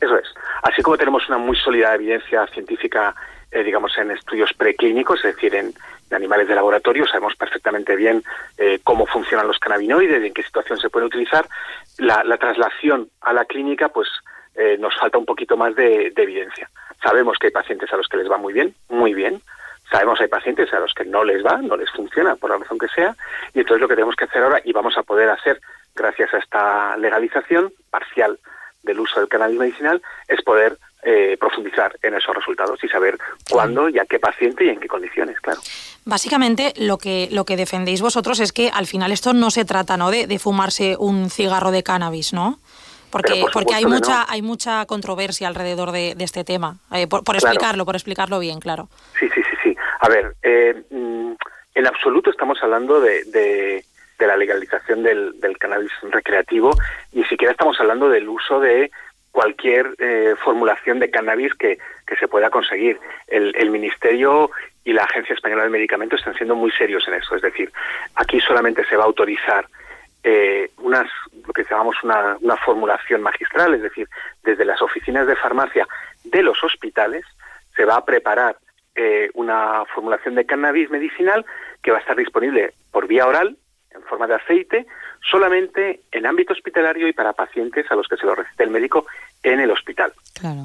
Eso 0.01 0.17
es. 0.17 0.27
Así 0.63 0.83
como 0.83 0.97
tenemos 0.97 1.29
una 1.29 1.39
muy 1.39 1.57
sólida 1.57 1.95
evidencia 1.95 2.47
científica 2.55 3.15
eh, 3.55 3.63
digamos, 3.63 3.93
en 3.99 4.11
estudios 4.11 4.51
preclínicos, 4.55 5.23
es 5.27 5.35
decir, 5.35 5.55
en, 5.55 5.75
en, 6.13 6.17
animales 6.17 6.49
de 6.49 6.55
laboratorio, 6.55 7.07
sabemos 7.07 7.35
perfectamente 7.37 7.97
bien 7.97 8.23
eh, 8.59 8.81
cómo 8.85 9.07
funcionan 9.07 9.47
los 9.47 9.59
cannabinoides 9.59 10.23
y 10.23 10.27
en 10.27 10.35
qué 10.35 10.43
situación 10.43 10.79
se 10.79 10.91
pueden 10.91 11.07
utilizar. 11.07 11.47
La, 11.99 12.23
la 12.25 12.37
traslación 12.37 13.09
a 13.21 13.33
la 13.33 13.45
clínica, 13.45 13.89
pues, 13.89 14.09
eh, 14.55 14.77
nos 14.79 14.95
falta 14.99 15.19
un 15.19 15.27
poquito 15.27 15.57
más 15.57 15.75
de, 15.75 16.13
de, 16.15 16.23
evidencia. 16.23 16.69
Sabemos 17.03 17.39
que 17.39 17.49
hay 17.49 17.53
pacientes 17.53 17.93
a 17.93 17.97
los 17.97 18.09
que 18.09 18.19
les 18.19 18.31
va 18.31 18.37
muy 18.37 18.53
bien, 18.53 18.75
muy 18.89 19.15
bien. 19.15 19.41
Sabemos 19.91 20.19
que 20.19 20.25
hay 20.25 20.31
pacientes 20.31 20.73
a 20.73 20.81
los 20.81 20.95
que 20.95 21.05
no 21.05 21.25
les 21.25 21.45
va, 21.45 21.57
no 21.59 21.77
les 21.77 21.91
funciona, 21.91 22.37
por 22.37 22.51
la 22.51 22.59
razón 22.59 22.79
que 22.79 22.89
sea. 22.89 23.17
Y 23.55 23.61
entonces 23.61 23.81
lo 23.81 23.89
que 23.89 23.95
tenemos 23.95 24.17
que 24.17 24.25
hacer 24.25 24.43
ahora, 24.43 24.61
y 24.65 24.73
vamos 24.73 24.97
a 24.97 25.03
poder 25.03 25.29
hacer 25.29 25.61
gracias 25.95 26.33
a 26.35 26.39
esta 26.39 26.97
legalización 26.97 27.73
parcial 27.91 28.39
del 28.83 29.01
uso 29.01 29.21
del 29.21 29.29
cannabis 29.29 29.59
medicinal 29.59 30.03
es 30.29 30.43
poder 30.43 30.77
eh, 31.03 31.37
profundizar 31.39 31.97
en 32.03 32.15
esos 32.15 32.35
resultados 32.35 32.83
y 32.83 32.89
saber 32.89 33.19
cuándo 33.51 33.89
y 33.89 33.99
a 33.99 34.07
qué 34.07 34.19
paciente 34.19 34.65
y 34.65 34.71
en 34.71 34.81
qué 34.81 34.89
condiciones, 34.89 35.41
claro. 35.41 35.61
Básicamente 36.05 36.73
lo 36.77 36.99
que, 36.99 37.29
lo 37.31 37.45
que 37.45 37.57
defendéis 37.57 38.03
vosotros 38.03 38.41
es 38.41 38.53
que 38.53 38.71
al 38.71 38.87
final 38.87 39.13
esto 39.13 39.33
no 39.33 39.51
se 39.51 39.65
trata 39.65 39.97
¿no? 39.97 40.11
De, 40.11 40.27
de 40.27 40.39
fumarse 40.39 40.97
un 40.99 41.31
cigarro 41.31 41.71
de 41.71 41.83
cannabis, 41.83 42.33
¿no? 42.33 42.59
Porque, 43.13 43.45
porque 43.53 43.75
hay 43.75 43.85
mucha 43.85 44.25
hay 44.27 44.41
mucha 44.41 44.87
controversia 44.87 45.47
alrededor 45.47 45.93
de, 45.93 46.17
este 46.19 46.45
tema. 46.45 46.79
Eh, 46.93 47.07
por, 47.07 47.37
explicarlo, 47.37 47.85
por 47.85 47.95
explicarlo 47.95 48.39
bien, 48.39 48.59
claro. 48.59 48.89
Sí, 49.21 49.29
sí, 49.35 49.43
sí, 49.43 49.57
sí. 49.63 49.77
A 50.01 50.09
ver, 50.09 50.35
eh, 50.43 50.83
mm, 50.91 51.33
en 51.75 51.87
absoluto 51.87 52.31
estamos 52.31 52.59
hablando 52.63 53.01
de, 53.01 53.25
de, 53.25 53.85
la 54.27 54.37
legalización 54.37 55.03
del, 55.03 55.39
del, 55.41 55.59
cannabis 55.59 55.91
recreativo, 56.11 56.75
ni 57.13 57.25
siquiera 57.25 57.51
estamos 57.51 57.79
hablando 57.81 58.09
del 58.09 58.29
uso 58.29 58.61
de 58.61 58.91
cualquier 59.33 59.95
eh, 59.99 60.35
formulación 60.45 61.01
de 61.01 61.11
cannabis 61.11 61.55
que, 61.55 61.79
que 62.07 62.17
se 62.17 62.29
pueda 62.29 62.51
conseguir. 62.51 63.01
El, 63.27 63.55
el 63.57 63.71
Ministerio 63.71 64.51
y 64.85 64.93
la 64.93 65.05
Agencia 65.05 65.35
Española 65.35 65.63
del 65.63 65.73
Medicamento 65.73 66.17
están 66.17 66.35
siendo 66.35 66.55
muy 66.55 66.71
serios 66.73 67.07
en 67.09 67.15
eso. 67.15 67.35
Es 67.35 67.43
decir, 67.43 67.73
aquí 68.15 68.41
solamente 68.41 68.85
se 68.85 68.97
va 68.97 69.05
a 69.05 69.07
autorizar 69.07 69.67
eh, 70.23 70.71
unas, 70.79 71.09
lo 71.47 71.53
que 71.53 71.65
llamamos 71.65 71.97
una, 72.05 72.37
una 72.41 72.57
formulación 72.57 73.23
magistral, 73.23 73.75
es 73.75 73.83
decir, 73.83 74.09
desde 74.45 74.65
las 74.65 74.81
oficinas 74.81 75.27
de 75.27 75.35
farmacia 75.35 75.89
de 76.25 76.43
los 76.43 76.63
hospitales 76.63 77.25
se 77.75 77.85
va 77.85 77.97
a 77.97 78.05
preparar 78.05 78.57
eh, 78.95 79.31
una 79.35 79.85
formulación 79.95 80.35
de 80.35 80.47
cannabis 80.47 80.91
medicinal 80.91 81.45
que 81.83 81.91
va 81.91 81.97
a 81.97 82.01
estar 82.01 82.17
disponible 82.17 82.75
por 82.93 83.07
vía 83.07 83.27
oral, 83.27 83.57
en 83.91 84.03
forma 84.03 84.27
de 84.27 84.35
aceite, 84.35 84.87
solamente 85.23 86.01
en 86.11 86.27
ámbito 86.27 86.53
hospitalario 86.53 87.09
y 87.09 87.13
para 87.13 87.33
pacientes 87.33 87.91
a 87.91 87.95
los 87.95 88.09
que 88.09 88.17
se 88.17 88.27
lo 88.27 88.35
recete 88.35 88.65
el 88.65 88.71
médico 88.71 89.07
en 89.43 89.61
el 89.61 89.71
hospital. 89.71 90.13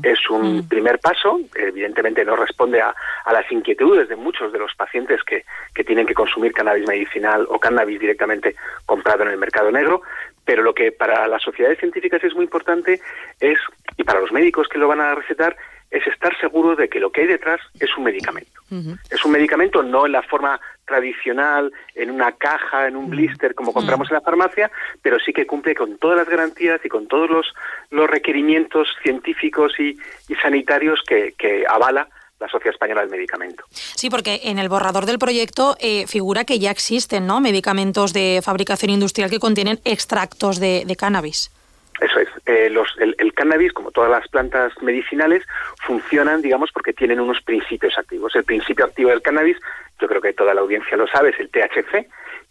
Es 0.04 0.30
un 0.30 0.58
mm. 0.58 0.68
primer 0.68 1.00
paso, 1.00 1.40
evidentemente 1.56 2.26
no 2.26 2.36
responde 2.36 2.82
a, 2.82 2.96
a, 3.26 3.34
las 3.34 3.52
inquietudes 3.52 4.10
de 4.10 4.16
muchos 4.16 4.52
de 4.52 4.60
los 4.60 4.74
pacientes 4.76 5.24
que, 5.24 5.46
que 5.74 5.84
tienen 5.84 6.08
que 6.08 6.14
consumir 6.14 6.54
cannabis 6.54 6.88
medicinal 6.88 7.46
o 7.50 7.60
cannabis 7.60 8.00
directamente 8.00 8.56
comprado 8.86 9.24
en 9.24 9.30
el 9.30 9.38
mercado 9.38 9.72
negro, 9.72 10.02
pero 10.46 10.64
lo 10.64 10.74
que 10.74 10.92
para 10.92 11.28
las 11.28 11.44
sociedades 11.44 11.80
científicas 11.80 12.24
es 12.24 12.34
muy 12.34 12.46
importante 12.46 13.00
es, 13.40 13.60
y 13.98 14.04
para 14.04 14.20
los 14.20 14.32
médicos 14.32 14.68
que 14.68 14.80
lo 14.80 14.88
van 14.88 15.02
a 15.02 15.14
recetar, 15.14 15.56
es 15.89 16.06
estar 16.08 16.38
seguro 16.39 16.75
de 16.75 16.89
que 16.89 17.00
lo 17.00 17.12
que 17.12 17.22
hay 17.22 17.27
detrás 17.27 17.62
es 17.79 17.89
un 17.98 18.03
medicamento. 18.03 18.62
Es 19.10 19.24
un 19.24 19.32
medicamento 19.32 19.82
no 19.82 20.06
en 20.06 20.12
la 20.12 20.22
forma 20.22 20.60
tradicional, 20.86 21.72
en 21.96 22.12
una 22.12 22.34
caja, 22.34 22.88
en 22.88 22.96
un 22.96 23.10
blister 23.10 23.56
como 23.56 23.74
compramos 23.74 24.10
en 24.10 24.15
la 24.15 24.22
farmacia, 24.22 24.70
pero 25.01 25.17
sí 25.20 25.32
que 25.32 25.48
cumple 25.48 25.75
con 25.75 25.98
todas 25.98 26.17
las 26.17 26.27
garantías 26.29 26.82
y 26.84 26.89
con 26.89 27.08
todos 27.08 27.29
los, 27.29 27.53
los 27.89 28.10
requerimientos 28.10 28.89
científicos 29.01 29.74
y, 29.79 29.98
y 30.27 30.36
sanitarios 30.36 31.01
que, 31.08 31.34
que 31.38 31.63
avala 31.67 32.10
la 32.39 32.48
Sociedad 32.48 32.74
Española 32.74 33.01
del 33.01 33.10
Medicamento. 33.10 33.63
Sí, 33.72 34.10
porque 34.10 34.41
en 34.44 34.60
el 34.60 34.70
borrador 34.70 35.06
del 35.06 35.17
proyecto 35.17 35.75
eh, 35.79 36.06
figura 36.08 36.46
que 36.46 36.60
ya 36.60 36.72
existen 36.72 37.25
¿no? 37.25 37.41
medicamentos 37.41 38.13
de 38.13 38.41
fabricación 38.44 38.91
industrial 38.91 39.29
que 39.29 39.39
contienen 39.39 39.79
extractos 39.86 40.60
de, 40.60 40.84
de 40.86 40.96
cannabis. 40.96 41.51
Eso 42.00 42.20
es. 42.20 42.30
Eh, 42.46 42.70
los, 42.70 42.96
el, 43.00 43.16
el, 43.18 43.34
cannabis, 43.34 43.74
como 43.74 43.92
todas 43.92 44.12
las 44.12 44.27
plantas 44.27 44.72
medicinales, 44.82 45.44
funcionan, 45.82 46.42
digamos, 46.42 46.72
porque 46.72 46.94
tienen 46.94 47.20
unos 47.20 47.42
principios 47.42 47.98
activos. 47.98 48.36
El 48.36 48.44
principio 48.44 48.86
activo 48.86 49.10
del 49.10 49.22
cannabis, 49.22 49.58
yo 50.00 50.08
creo 50.08 50.22
que 50.22 50.34
toda 50.34 50.54
la 50.54 50.62
audiencia 50.62 50.96
lo 50.98 51.08
sabe, 51.08 51.30
es 51.30 51.39
el 51.39 51.50
THC 51.50 52.08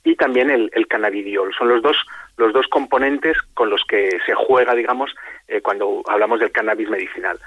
y 0.07 0.15
también 0.15 0.50
el, 0.50 0.71
el 0.75 0.87
cannabidiol. 0.87 1.53
Son 1.57 1.69
los 1.69 1.83
dos, 1.83 1.97
los 2.37 2.53
dos 2.53 2.67
componentes 2.69 3.37
con 3.55 3.71
los 3.71 3.85
que 3.88 4.19
se 4.25 4.35
juega, 4.35 4.75
digamos, 4.75 5.15
eh, 5.49 5.61
cuando 5.61 6.03
hablamos 6.07 6.41
del 6.41 6.53
cannabis 6.53 6.88
medicinal. 6.88 7.38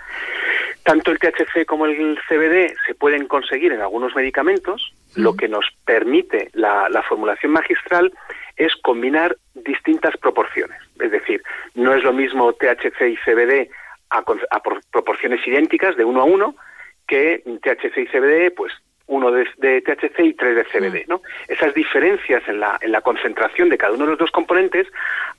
Tanto 0.83 1.11
el 1.11 1.19
THC 1.19 1.65
como 1.65 1.85
el 1.85 2.19
CBD 2.27 2.75
se 2.85 2.95
pueden 2.95 3.27
conseguir 3.27 3.71
en 3.71 3.81
algunos 3.81 4.15
medicamentos, 4.15 4.93
lo 5.15 5.35
que 5.35 5.47
nos 5.47 5.65
permite 5.85 6.49
la, 6.53 6.89
la 6.89 7.01
formulación 7.03 7.51
magistral 7.51 8.11
es 8.59 8.75
combinar 8.75 9.35
distintas 9.55 10.15
proporciones. 10.17 10.77
Es 10.99 11.09
decir, 11.09 11.41
no 11.73 11.95
es 11.95 12.03
lo 12.03 12.13
mismo 12.13 12.53
THC 12.53 13.01
y 13.09 13.17
CBD 13.17 13.69
a, 14.11 14.17
a 14.51 14.63
proporciones 14.91 15.45
idénticas 15.47 15.95
de 15.95 16.03
uno 16.05 16.21
a 16.21 16.25
uno 16.25 16.55
que 17.07 17.41
THC 17.63 17.97
y 17.97 18.07
CBD, 18.07 18.53
pues 18.55 18.73
uno 19.07 19.31
de, 19.31 19.47
de, 19.57 19.81
THC 19.81 20.19
y 20.19 20.33
tres 20.33 20.55
de 20.55 20.65
CBD, 20.65 21.07
¿no? 21.07 21.21
Esas 21.47 21.73
diferencias 21.73 22.47
en 22.47 22.59
la, 22.59 22.77
en 22.79 22.91
la 22.91 23.01
concentración 23.01 23.69
de 23.69 23.77
cada 23.77 23.93
uno 23.93 24.05
de 24.05 24.11
los 24.11 24.19
dos 24.19 24.31
componentes 24.31 24.87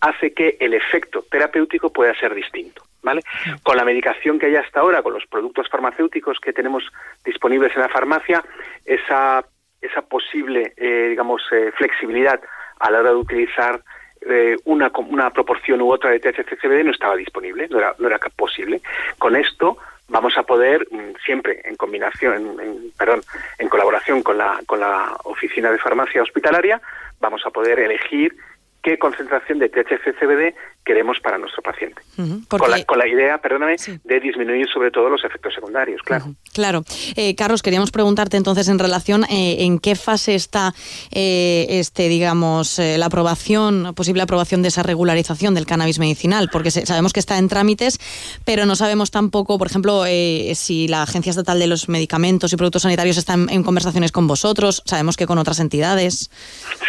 hace 0.00 0.33
que 0.33 0.57
el 0.59 0.75
efecto 0.75 1.25
terapéutico 1.31 1.93
pueda 1.93 2.12
ser 2.19 2.35
distinto, 2.35 2.83
¿vale? 3.03 3.23
Con 3.62 3.77
la 3.77 3.85
medicación 3.85 4.41
que 4.41 4.47
hay 4.47 4.57
hasta 4.57 4.81
ahora, 4.81 5.03
con 5.03 5.12
los 5.12 5.27
productos 5.27 5.69
farmacéuticos 5.69 6.41
que 6.41 6.53
tenemos 6.53 6.85
disponibles 7.25 7.73
en 7.77 7.83
la 7.83 7.89
farmacia, 7.89 8.43
esa, 8.85 9.45
esa 9.81 10.03
posible, 10.03 10.73
eh, 10.77 11.07
digamos, 11.11 11.43
eh, 11.53 11.71
flexibilidad 11.77 12.41
a 12.80 12.90
la 12.90 13.00
hora 13.00 13.10
de 13.10 13.16
utilizar 13.16 13.80
eh, 14.22 14.56
una, 14.64 14.90
una 15.08 15.30
proporción 15.30 15.80
u 15.80 15.90
otra 15.92 16.10
de 16.10 16.20
THC-CBD 16.20 16.84
no 16.84 16.90
estaba 16.90 17.16
disponible, 17.16 17.68
no 17.68 17.78
era, 17.78 18.18
posible. 18.37 18.82
Con 19.18 19.37
esto 19.37 19.78
vamos 20.08 20.37
a 20.37 20.42
poder 20.42 20.87
mm, 20.90 21.16
siempre 21.25 21.62
en 21.64 21.76
combinación, 21.76 22.34
en, 22.34 22.60
en, 22.60 22.90
perdón, 22.99 23.22
en 23.58 23.68
colaboración 23.68 24.22
con 24.22 24.37
la, 24.37 24.60
con 24.66 24.80
la 24.80 25.16
oficina 25.25 25.70
de 25.70 25.78
farmacia 25.78 26.22
hospitalaria, 26.22 26.80
vamos 27.20 27.42
a 27.46 27.50
poder 27.50 27.78
elegir 27.78 28.34
qué 28.82 28.99
concentración 28.99 29.58
de 29.58 29.70
THC-CBD 29.70 30.54
queremos 30.90 31.20
para 31.20 31.38
nuestro 31.38 31.62
paciente. 31.62 32.02
Uh 32.18 32.23
-huh, 32.23 32.44
porque... 32.49 32.66
con, 32.66 32.70
la, 32.73 32.85
con, 32.85 32.99
la, 32.99 33.06
idea, 33.06 33.38
perdóname, 33.38 33.78
sí. 33.78 33.92
de 34.02 34.18
disminuir 34.18 34.66
sobre 34.68 34.90
todo 34.90 35.09
los 35.09 35.23
efectos 35.25 35.54
secundarios, 35.54 36.02
claro. 36.02 36.25
Uh 36.25 36.30
-huh, 36.30 36.52
claro. 36.52 36.78
Eh, 37.14 37.37
Carlos, 37.37 37.62
queríamos 37.62 37.92
preguntarte 37.92 38.37
entonces 38.37 38.68
en 38.68 38.80
relación 38.80 39.23
eh, 39.30 39.64
en 39.66 39.78
qué 39.78 39.94
fase 39.94 40.35
está 40.35 40.75
eh, 41.12 41.66
este, 41.68 42.09
digamos, 42.09 42.80
eh, 42.80 42.99
la 42.99 43.06
aprobación, 43.06 43.94
posible 43.94 44.23
aprobación 44.23 44.62
de 44.62 44.68
esa 44.68 44.82
regularización 44.82 45.54
del 45.54 45.64
cannabis 45.64 46.00
medicinal, 46.00 46.49
porque 46.50 46.73
se, 46.73 46.87
sabemos 46.87 47.12
que 47.12 47.20
está 47.20 47.38
en 47.38 47.49
trámites, 47.49 47.99
pero 48.44 48.66
no 48.66 48.75
sabemos 48.75 49.12
tampoco, 49.12 49.59
por 49.59 49.68
ejemplo, 49.68 50.04
eh, 50.06 50.52
si 50.56 50.88
la 50.88 51.02
Agencia 51.02 51.30
Estatal 51.30 51.59
de 51.61 51.68
los 51.68 51.88
Medicamentos 51.88 52.52
y 52.52 52.56
Productos 52.56 52.82
Sanitarios 52.82 53.16
está 53.16 53.35
en, 53.35 53.49
en, 53.49 53.62
conversaciones 53.62 54.11
con 54.11 54.26
vosotros, 54.26 54.82
sabemos 54.87 55.16
que 55.16 55.26
con 55.26 55.38
otras 55.38 55.61
entidades. 55.61 56.30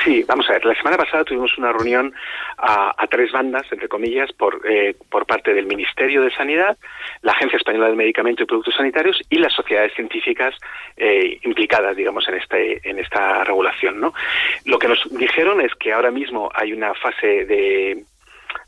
Sí, 0.04 0.24
vamos 0.28 0.48
a 0.50 0.54
ver, 0.54 0.66
la 0.66 0.76
semana 0.76 0.98
pasada 0.98 1.24
tuvimos 1.24 1.52
una 1.58 1.72
reunión 1.72 2.14
a, 2.62 3.08
tres 3.10 3.32
bandas, 3.32 3.66
entre 3.72 3.90
comillas, 3.90 4.32
por, 4.34 4.62
eh, 4.70 4.96
por 5.10 5.26
parte 5.26 5.54
del 5.54 5.66
Ministerio 5.66 6.22
de 6.22 6.32
Sanidad, 6.32 6.78
la 7.22 7.32
Agencia 7.32 7.58
Española 7.58 7.88
del 7.88 7.96
Medicamento 7.96 8.44
y 8.44 8.46
Productos 8.46 8.76
Sanitarios 8.76 9.20
y 9.30 9.38
las 9.38 9.54
sociedades 9.54 9.94
científicas 9.94 10.56
eh, 10.96 11.40
implicadas, 11.44 11.96
digamos, 11.96 12.28
en, 12.28 12.36
este, 12.36 12.88
en 12.88 13.00
esta 13.00 13.44
regulación. 13.44 14.00
¿no? 14.00 14.14
Lo 14.66 14.78
que 14.78 14.88
nos 14.88 15.00
dijeron 15.12 15.60
es 15.62 15.74
que 15.76 15.92
ahora 15.92 16.12
mismo 16.12 16.52
hay 16.54 16.72
una 16.74 16.94
fase 16.94 17.46
de, 17.46 18.04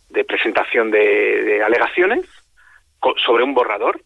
de 0.09 0.23
presentación 0.25 0.89
de, 0.89 1.43
de 1.43 1.63
alegaciones 1.63 2.25
sobre 3.25 3.43
un 3.43 3.53
borrador. 3.53 4.01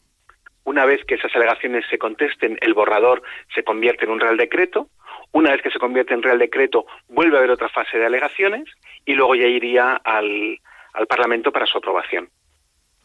Una 0.66 0.86
vez 0.86 1.04
que 1.06 1.16
esas 1.16 1.34
alegaciones 1.34 1.86
se 1.90 1.98
contesten, 1.98 2.58
el 2.62 2.74
borrador 2.74 3.22
se 3.56 3.64
convierte 3.64 4.04
en 4.04 4.12
un 4.12 4.20
real 4.20 4.36
decreto. 4.36 4.90
Una 5.32 5.52
vez 5.52 5.62
que 5.62 5.72
se 5.72 5.80
convierte 5.80 6.14
en 6.14 6.24
real 6.24 6.40
decreto, 6.40 6.86
vuelve 7.10 7.36
a 7.36 7.40
haber 7.40 7.52
otra 7.52 7.70
fase 7.70 7.98
de 7.98 8.06
alegaciones 8.06 8.66
y 9.06 9.14
luego 9.14 9.36
ya 9.36 9.46
iría 9.46 9.96
al, 9.96 10.60
al 10.94 11.08
Parlamento 11.08 11.52
para 11.52 11.66
su 11.66 11.78
aprobación. 11.78 12.30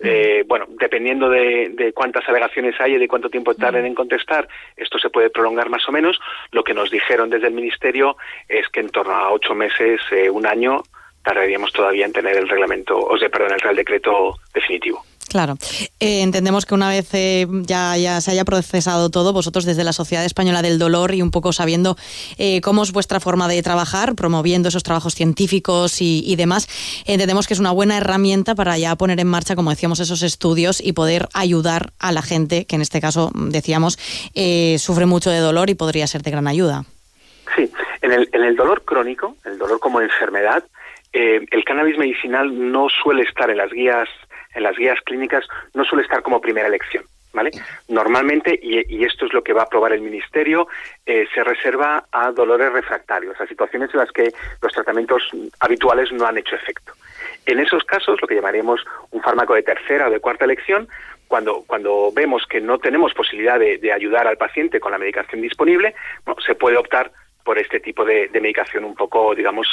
Eh, 0.05 0.43
bueno, 0.49 0.67
dependiendo 0.69 1.29
de, 1.29 1.71
de, 1.75 1.93
cuántas 1.93 2.29
alegaciones 2.29 2.75
hay 2.81 2.95
y 2.95 2.99
de 2.99 3.07
cuánto 3.07 3.31
tiempo 3.31 3.55
tarden 3.55 3.87
en 3.87 3.95
contestar, 3.95 4.49
esto 4.77 4.99
se 4.99 5.11
puede 5.11 5.31
prolongar 5.31 5.69
más 5.69 5.89
o 5.89 5.93
menos. 5.93 6.19
Lo 6.51 6.65
que 6.65 6.75
nos 6.75 6.91
dijeron 6.91 7.31
desde 7.31 7.47
el 7.47 7.55
Ministerio 7.55 8.17
es 8.49 8.69
que 8.69 8.81
en 8.81 8.89
torno 8.89 9.15
a 9.15 9.31
ocho 9.31 9.55
meses, 9.55 10.01
eh, 10.11 10.29
un 10.29 10.45
año, 10.45 10.83
tardaríamos 11.23 11.73
todavía 11.73 12.05
en 12.05 12.13
tener 12.13 12.37
el 12.37 12.49
reglamento, 12.49 12.99
o 12.99 13.17
sea, 13.17 13.29
perdón, 13.29 13.53
el 13.53 13.61
Real 13.61 13.77
Decreto 13.77 14.35
definitivo. 14.53 15.05
Claro. 15.33 15.55
Eh, 15.99 16.21
entendemos 16.21 16.67
que 16.67 16.75
una 16.75 16.91
vez 16.91 17.09
eh, 17.15 17.47
ya, 17.63 17.97
ya, 17.97 18.21
se 18.21 18.33
haya 18.33 18.45
procesado 18.45 19.09
todo, 19.09 19.33
vosotros 19.33 19.65
desde 19.65 19.83
la 19.83 19.95
Sociedad 19.95 20.27
Española 20.27 20.61
del 20.61 20.79
Dolor 20.79 21.15
y 21.15 21.23
un 21.23 21.31
poco 21.31 21.55
sabiendo 21.55 21.97
eh, 22.37 22.61
cómo 22.61 22.83
es 22.83 22.93
vuestra 22.93 23.19
forma 23.19 23.49
de 23.49 23.63
trabajar, 23.63 24.15
promoviendo 24.15 24.69
esos 24.69 24.83
trabajos 24.83 25.15
científicos 25.15 26.03
y, 26.03 26.23
y, 26.27 26.37
demás, 26.37 26.69
entendemos 27.07 27.47
que 27.47 27.55
es 27.55 27.61
una 27.61 27.71
buena 27.71 27.97
herramienta 27.97 28.55
para 28.55 28.77
ya 28.77 28.95
poner 28.97 29.21
en 29.21 29.27
marcha, 29.27 29.57
como 29.57 29.71
decíamos, 29.71 30.01
esos 30.01 30.23
estudios 30.23 30.83
y 30.85 30.93
poder 30.93 31.29
ayudar 31.33 31.95
a 31.99 32.13
la 32.13 32.21
gente, 32.21 32.67
que 32.67 32.77
en 32.77 32.83
este 32.83 33.01
caso, 33.01 33.31
decíamos, 33.35 33.99
eh, 34.35 34.77
sufre 34.79 35.07
mucho 35.07 35.31
de 35.31 35.39
dolor 35.39 35.71
y 35.71 35.75
podría 35.75 36.07
ser 36.09 36.21
de 36.21 36.31
gran 36.31 36.47
ayuda. 36.47 36.85
Sí, 37.57 37.71
en 38.03 38.13
el, 38.13 38.29
en 38.35 38.43
el 38.43 38.55
dolor 38.55 38.85
crónico, 38.85 39.35
el 39.47 39.57
dolor 39.57 39.81
como 39.81 40.03
enfermedad, 40.03 40.63
el 41.15 41.65
cannabis 41.65 41.97
medicinal 41.97 42.71
no 42.71 42.89
suele 43.03 43.23
estar 43.23 43.49
en 43.51 43.59
las 43.59 43.71
guías 43.71 44.09
en 44.55 44.63
las 44.63 44.77
guías 44.77 45.01
clínicas 45.05 45.47
no 45.75 45.85
suele 45.85 46.05
estar 46.05 46.23
como 46.23 46.41
primera 46.41 46.69
elección. 46.69 47.05
¿Vale? 47.35 47.51
Normalmente, 47.89 48.61
y, 48.63 49.05
esto 49.07 49.25
es 49.25 49.33
lo 49.33 49.43
que 49.43 49.55
va 49.55 49.63
a 49.63 49.65
aprobar 49.65 49.95
el 49.95 50.03
Ministerio, 50.03 50.69
eh, 51.07 51.27
se 51.35 51.43
reserva 51.43 52.05
a 52.13 52.31
dolores 52.31 52.71
refractarios, 52.71 53.41
a 53.41 53.47
situaciones 53.47 53.89
en 53.95 54.01
las 54.01 54.13
que 54.13 54.33
los 54.61 54.71
tratamientos 54.71 55.31
habituales 55.61 56.13
no 56.13 56.27
han 56.27 56.37
hecho 56.37 56.57
efecto. 56.57 56.93
En 57.47 57.59
esos 57.59 57.85
casos, 57.85 58.21
lo 58.21 58.29
que 58.29 58.35
llamaríamos 58.35 58.85
un 59.13 59.23
fármaco 59.23 59.55
de 59.55 59.63
tercera 59.63 60.09
o 60.09 60.11
de 60.11 60.21
cuarta 60.21 60.45
elección, 60.45 60.89
cuando, 61.27 61.65
cuando 61.67 62.13
vemos 62.13 62.45
que 62.47 62.61
no 62.61 62.79
tenemos 62.79 63.15
posibilidad 63.15 63.59
de, 63.59 63.91
ayudar 63.91 64.27
al 64.27 64.37
paciente 64.37 64.81
con 64.81 64.93
la 64.93 64.99
medicación 64.99 65.41
disponible, 65.41 65.95
se 66.45 66.55
puede 66.55 66.77
optar 66.77 67.11
por 67.45 67.59
este 67.59 67.81
tipo 67.81 68.05
de, 68.05 68.31
medicación 68.33 68.85
un 68.85 68.95
poco, 68.95 69.35
digamos, 69.35 69.69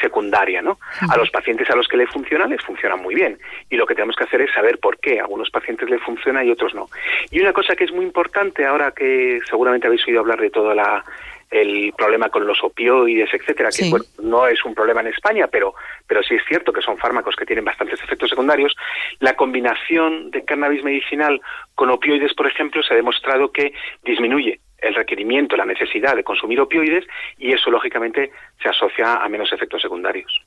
secundaria, 0.00 0.62
¿no? 0.62 0.78
A 1.08 1.16
los 1.16 1.30
pacientes 1.30 1.70
a 1.70 1.76
los 1.76 1.86
que 1.86 1.96
le 1.96 2.06
funciona, 2.06 2.46
les 2.46 2.62
funciona 2.62 2.96
muy 2.96 3.14
bien. 3.14 3.38
Y 3.70 3.76
lo 3.76 3.86
que 3.86 3.94
tenemos 3.94 4.16
que 4.16 4.24
hacer 4.24 4.42
es 4.42 4.52
saber 4.52 4.78
por 4.78 4.98
qué. 4.98 5.18
A 5.18 5.22
algunos 5.22 5.50
pacientes 5.50 5.88
le 5.88 5.98
funciona 5.98 6.44
y 6.44 6.50
otros 6.50 6.74
no. 6.74 6.88
Y 7.30 7.40
una 7.40 7.52
cosa 7.52 7.76
que 7.76 7.84
es 7.84 7.92
muy 7.92 8.04
importante, 8.04 8.66
ahora 8.66 8.92
que 8.92 9.40
seguramente 9.48 9.86
habéis 9.86 10.06
oído 10.06 10.20
hablar 10.20 10.40
de 10.40 10.50
todo 10.50 10.74
la, 10.74 11.04
el 11.50 11.92
problema 11.96 12.28
con 12.28 12.46
los 12.46 12.62
opioides, 12.62 13.32
etcétera, 13.32 13.70
que 13.70 13.90
no 14.22 14.46
es 14.46 14.64
un 14.64 14.74
problema 14.74 15.00
en 15.00 15.08
España, 15.08 15.46
pero, 15.48 15.74
pero 16.06 16.22
sí 16.22 16.34
es 16.34 16.42
cierto 16.46 16.72
que 16.72 16.82
son 16.82 16.98
fármacos 16.98 17.36
que 17.36 17.46
tienen 17.46 17.64
bastantes 17.64 18.02
efectos 18.02 18.30
secundarios. 18.30 18.74
La 19.20 19.34
combinación 19.34 20.30
de 20.30 20.44
cannabis 20.44 20.84
medicinal 20.84 21.40
con 21.74 21.90
opioides, 21.90 22.34
por 22.34 22.46
ejemplo, 22.46 22.82
se 22.82 22.92
ha 22.92 22.96
demostrado 22.96 23.50
que 23.50 23.72
disminuye 24.04 24.60
el 24.80 24.94
requerimiento, 24.94 25.56
la 25.56 25.64
necesidad 25.64 26.14
de 26.14 26.24
consumir 26.24 26.60
opioides 26.60 27.04
y 27.36 27.52
eso 27.52 27.70
lógicamente 27.70 28.30
se 28.62 28.68
asocia 28.68 29.16
a 29.16 29.28
menos 29.28 29.52
efectos 29.52 29.82
secundarios. 29.82 30.42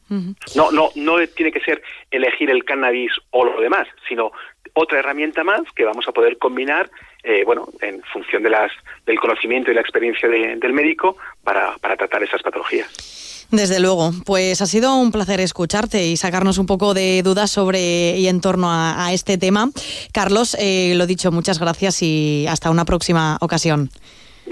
No, 0.56 0.72
no, 0.72 0.90
no 0.96 1.28
tiene 1.28 1.52
que 1.52 1.60
ser 1.60 1.82
elegir 2.10 2.50
el 2.50 2.64
cannabis 2.64 3.12
o 3.32 3.46
lo 3.46 3.60
demás, 3.60 3.88
sino 4.08 4.32
otra 4.74 5.00
herramienta 5.00 5.44
más 5.44 5.62
que 5.76 5.84
vamos 5.84 6.08
a 6.08 6.12
poder 6.12 6.38
combinar, 6.38 6.90
eh, 7.24 7.44
bueno, 7.46 7.68
en 7.82 8.02
función 8.14 8.44
de 8.44 8.50
las, 8.50 8.72
del 9.06 9.20
conocimiento 9.20 9.72
y 9.72 9.74
la 9.74 9.82
experiencia 9.82 10.30
del 10.30 10.74
médico 10.74 11.18
para, 11.44 11.76
para 11.80 11.98
tratar 11.98 12.24
esas 12.24 12.42
patologías. 12.42 13.48
Desde 13.52 13.82
luego, 13.82 14.12
pues 14.26 14.62
ha 14.62 14.66
sido 14.66 14.96
un 14.96 15.12
placer 15.12 15.42
escucharte 15.42 16.08
y 16.08 16.16
sacarnos 16.16 16.58
un 16.58 16.66
poco 16.66 16.94
de 16.94 17.22
dudas 17.22 17.52
sobre 17.52 18.18
y 18.18 18.28
en 18.28 18.40
torno 18.40 18.68
a, 18.72 19.12
este 19.12 19.38
tema. 19.38 19.70
Carlos, 20.14 20.56
eh, 20.58 20.94
lo 20.96 21.06
dicho, 21.06 21.34
muchas 21.34 21.60
gracias 21.60 22.02
y 22.02 22.46
hasta 22.48 22.70
una 22.70 22.86
próxima 22.86 23.38
ocasión. 23.42 23.90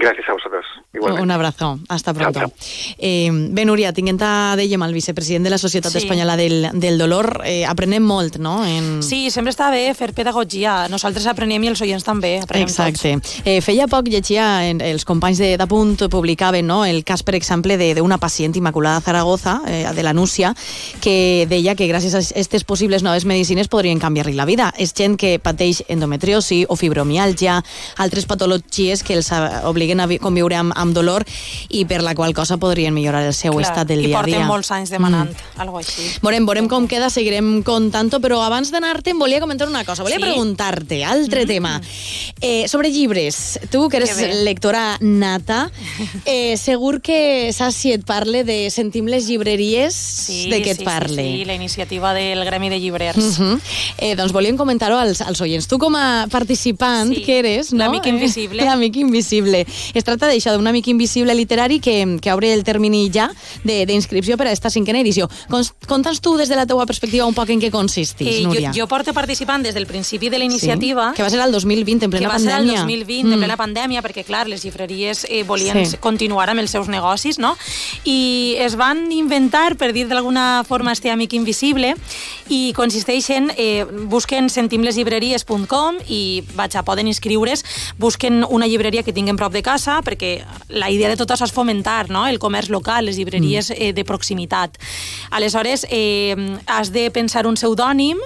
Gracias 0.00 0.26
a 0.30 0.32
vosotros. 0.32 0.64
Un 1.20 1.30
abrazo, 1.30 1.78
hasta 1.88 2.14
pronto. 2.14 2.52
Eh, 2.98 3.28
bé, 3.30 3.64
Núria, 3.66 3.92
tinguent 3.92 4.18
dèiem 4.56 4.80
el 4.82 4.94
vicepresident 4.96 5.44
de 5.44 5.50
la 5.52 5.58
Societat 5.60 5.92
sí. 5.92 6.00
Espanyola 6.00 6.38
del, 6.40 6.70
del 6.72 6.96
Dolor, 6.98 7.42
eh, 7.44 7.66
aprenem 7.68 8.02
molt, 8.02 8.38
no? 8.40 8.64
En... 8.64 9.02
Sí, 9.04 9.28
sempre 9.30 9.52
està 9.52 9.68
bé 9.70 9.92
fer 9.94 10.10
pedagogia. 10.16 10.88
Nosaltres 10.88 11.26
aprenem 11.28 11.66
i 11.66 11.70
els 11.70 11.82
oients 11.84 12.04
també. 12.04 12.38
Exacte. 12.58 13.12
Eh, 13.44 13.60
feia 13.60 13.86
poc 13.92 14.08
llegia, 14.08 14.46
en, 14.70 14.80
els 14.80 15.04
companys 15.04 15.42
de 15.44 15.50
d'Apunt 15.60 16.06
publicaven 16.08 16.66
no, 16.66 16.80
el 16.88 17.04
cas, 17.04 17.22
per 17.22 17.36
exemple, 17.36 17.76
d'una 17.76 18.18
pacient 18.18 18.56
Immaculada 18.56 19.04
Zaragoza, 19.04 19.60
eh, 19.68 19.84
de 19.94 20.06
la 20.06 20.14
Núcia, 20.16 20.54
que 21.04 21.46
deia 21.50 21.76
que 21.76 21.90
gràcies 21.92 22.16
a 22.16 22.24
aquestes 22.24 22.64
possibles 22.64 23.04
noves 23.04 23.28
medicines 23.28 23.68
podrien 23.68 24.00
canviar-li 24.00 24.32
la 24.32 24.48
vida. 24.48 24.72
És 24.80 24.96
gent 24.96 25.18
que 25.20 25.36
pateix 25.38 25.84
endometriosi 25.92 26.64
o 26.68 26.80
fibromialgia, 26.80 27.60
altres 28.00 28.24
patologies 28.24 29.04
que 29.04 29.20
els 29.20 29.30
obliguen 29.64 29.89
a 29.98 30.06
conviure 30.22 30.54
amb, 30.54 30.72
amb 30.76 30.94
dolor 30.94 31.24
i 31.68 31.84
per 31.84 32.02
la 32.06 32.14
qual 32.14 32.32
cosa 32.32 32.58
podrien 32.62 32.94
millorar 32.94 33.24
el 33.26 33.34
seu 33.34 33.56
Clar, 33.56 33.66
estat 33.66 33.88
del 33.88 34.04
dia 34.04 34.20
a 34.20 34.22
dia. 34.22 34.36
I 34.36 34.38
porten 34.38 34.46
molts 34.46 34.70
anys 34.70 34.90
demanant 34.94 35.32
mm. 35.32 35.58
algo 35.64 35.80
així. 35.82 36.06
Veurem, 36.22 36.46
veurem 36.46 36.68
com 36.70 36.86
queda, 36.86 37.10
seguirem 37.10 37.64
contant-ho, 37.66 38.20
però 38.22 38.38
abans 38.46 38.70
d'anar-te 38.70 39.16
volia 39.18 39.40
comentar 39.42 39.66
una 39.66 39.82
cosa, 39.84 40.04
volia 40.06 40.20
sí? 40.20 40.22
preguntar-te, 40.22 41.02
altre 41.04 41.42
mm 41.42 41.44
-hmm. 41.44 41.48
tema. 41.48 41.80
Eh, 42.40 42.68
sobre 42.68 42.92
llibres, 42.92 43.58
tu 43.70 43.88
que 43.88 43.96
eres 43.96 44.14
que 44.14 44.32
lectora 44.44 44.96
nata, 45.00 45.70
eh, 46.24 46.56
segur 46.56 47.00
que 47.00 47.50
saps 47.52 47.74
si 47.74 47.92
et 47.92 48.04
parle 48.04 48.44
de 48.44 48.70
Sentim 48.70 49.06
les 49.06 49.26
llibreries, 49.26 49.94
sí, 49.94 50.50
de 50.50 50.60
què 50.62 50.74
et 50.74 50.82
sí, 50.82 50.84
parle. 50.84 51.22
Sí, 51.22 51.38
sí, 51.40 51.44
la 51.44 51.54
iniciativa 51.54 52.12
del 52.14 52.44
Gremi 52.44 52.68
de 52.68 52.80
Llibrers. 52.80 53.16
Mm 53.16 53.30
-hmm. 53.30 53.60
eh, 53.98 54.16
doncs 54.16 54.32
volíem 54.32 54.56
comentar-ho 54.56 54.96
als, 54.98 55.20
als 55.20 55.40
oients. 55.40 55.66
Tu 55.66 55.78
com 55.78 55.94
a 55.96 56.26
participant 56.30 57.14
sí, 57.14 57.22
que 57.22 57.38
eres, 57.38 57.72
no? 57.72 57.84
L'amic 57.84 58.06
invisible. 58.06 58.64
L'amic 58.64 58.96
invisible. 58.96 59.66
Es 59.94 60.04
tracta 60.04 60.28
d'això, 60.30 60.54
d'un 60.56 60.66
amic 60.70 60.88
invisible 60.92 61.34
literari 61.34 61.80
que, 61.80 62.18
que 62.20 62.32
obre 62.32 62.52
el 62.54 62.64
termini 62.64 63.08
ja 63.12 63.30
d'inscripció 63.64 64.36
per 64.36 64.48
a 64.48 64.50
aquesta 64.50 64.70
cinquena 64.70 65.00
edició. 65.00 65.28
Conta'ns 65.88 66.20
tu 66.20 66.36
des 66.38 66.48
de 66.48 66.56
la 66.56 66.66
teua 66.66 66.86
perspectiva 66.86 67.26
un 67.26 67.34
poc 67.34 67.50
en 67.50 67.60
què 67.62 67.70
consisteix, 67.72 68.40
eh, 68.40 68.46
Núria. 68.46 68.72
Jo, 68.72 68.82
jo 68.82 68.88
porto 68.90 69.14
participant 69.14 69.62
des 69.62 69.74
del 69.74 69.86
principi 69.86 70.30
de 70.30 70.38
la 70.38 70.44
iniciativa. 70.44 71.10
Sí, 71.10 71.16
que 71.16 71.22
va 71.22 71.30
ser 71.30 71.40
el 71.40 71.52
2020, 71.52 72.04
en 72.04 72.10
plena 72.10 72.30
pandèmia. 72.30 72.50
Que 72.50 72.70
va 72.70 72.86
ser 72.86 72.88
el 72.88 72.88
2020, 72.88 73.28
mm. 73.28 73.32
en 73.32 73.44
plena 73.44 73.56
pandèmia, 73.56 74.02
perquè, 74.02 74.24
clar, 74.24 74.46
les 74.48 74.64
llibreries 74.64 75.26
eh, 75.28 75.42
volien 75.44 75.84
sí. 75.86 75.98
continuar 76.00 76.48
amb 76.50 76.62
els 76.62 76.70
seus 76.70 76.88
negocis, 76.88 77.38
no? 77.38 77.56
I 78.04 78.56
es 78.60 78.76
van 78.80 79.10
inventar, 79.12 79.76
per 79.80 79.92
dir 79.96 80.06
d'alguna 80.10 80.64
forma, 80.68 80.92
este 80.92 81.10
amic 81.10 81.34
invisible, 81.38 81.94
i 82.48 82.72
consisteix 82.76 83.30
en, 83.30 83.50
eh, 83.56 83.84
busquen 84.10 84.50
sentimleslibreries.com 84.50 86.00
i, 86.08 86.42
vaja, 86.54 86.84
poden 86.86 87.08
inscriure's, 87.10 87.64
busquen 87.98 88.44
una 88.48 88.66
llibreria 88.66 89.02
que 89.02 89.12
tinguin 89.12 89.38
prop 89.38 89.52
de 89.52 89.59
casa, 89.62 90.00
perquè 90.02 90.44
la 90.68 90.90
idea 90.90 91.08
de 91.08 91.16
tot 91.16 91.30
això 91.30 91.48
és 91.48 91.52
fomentar 91.52 92.10
no? 92.10 92.26
el 92.26 92.38
comerç 92.38 92.70
local, 92.70 93.06
les 93.06 93.16
llibreries 93.16 93.70
mm. 93.70 93.76
eh, 93.78 93.92
de 93.92 94.04
proximitat. 94.04 94.78
Aleshores, 95.30 95.86
eh, 95.90 96.36
has 96.66 96.92
de 96.92 97.10
pensar 97.10 97.46
un 97.46 97.58
pseudònim 97.58 98.20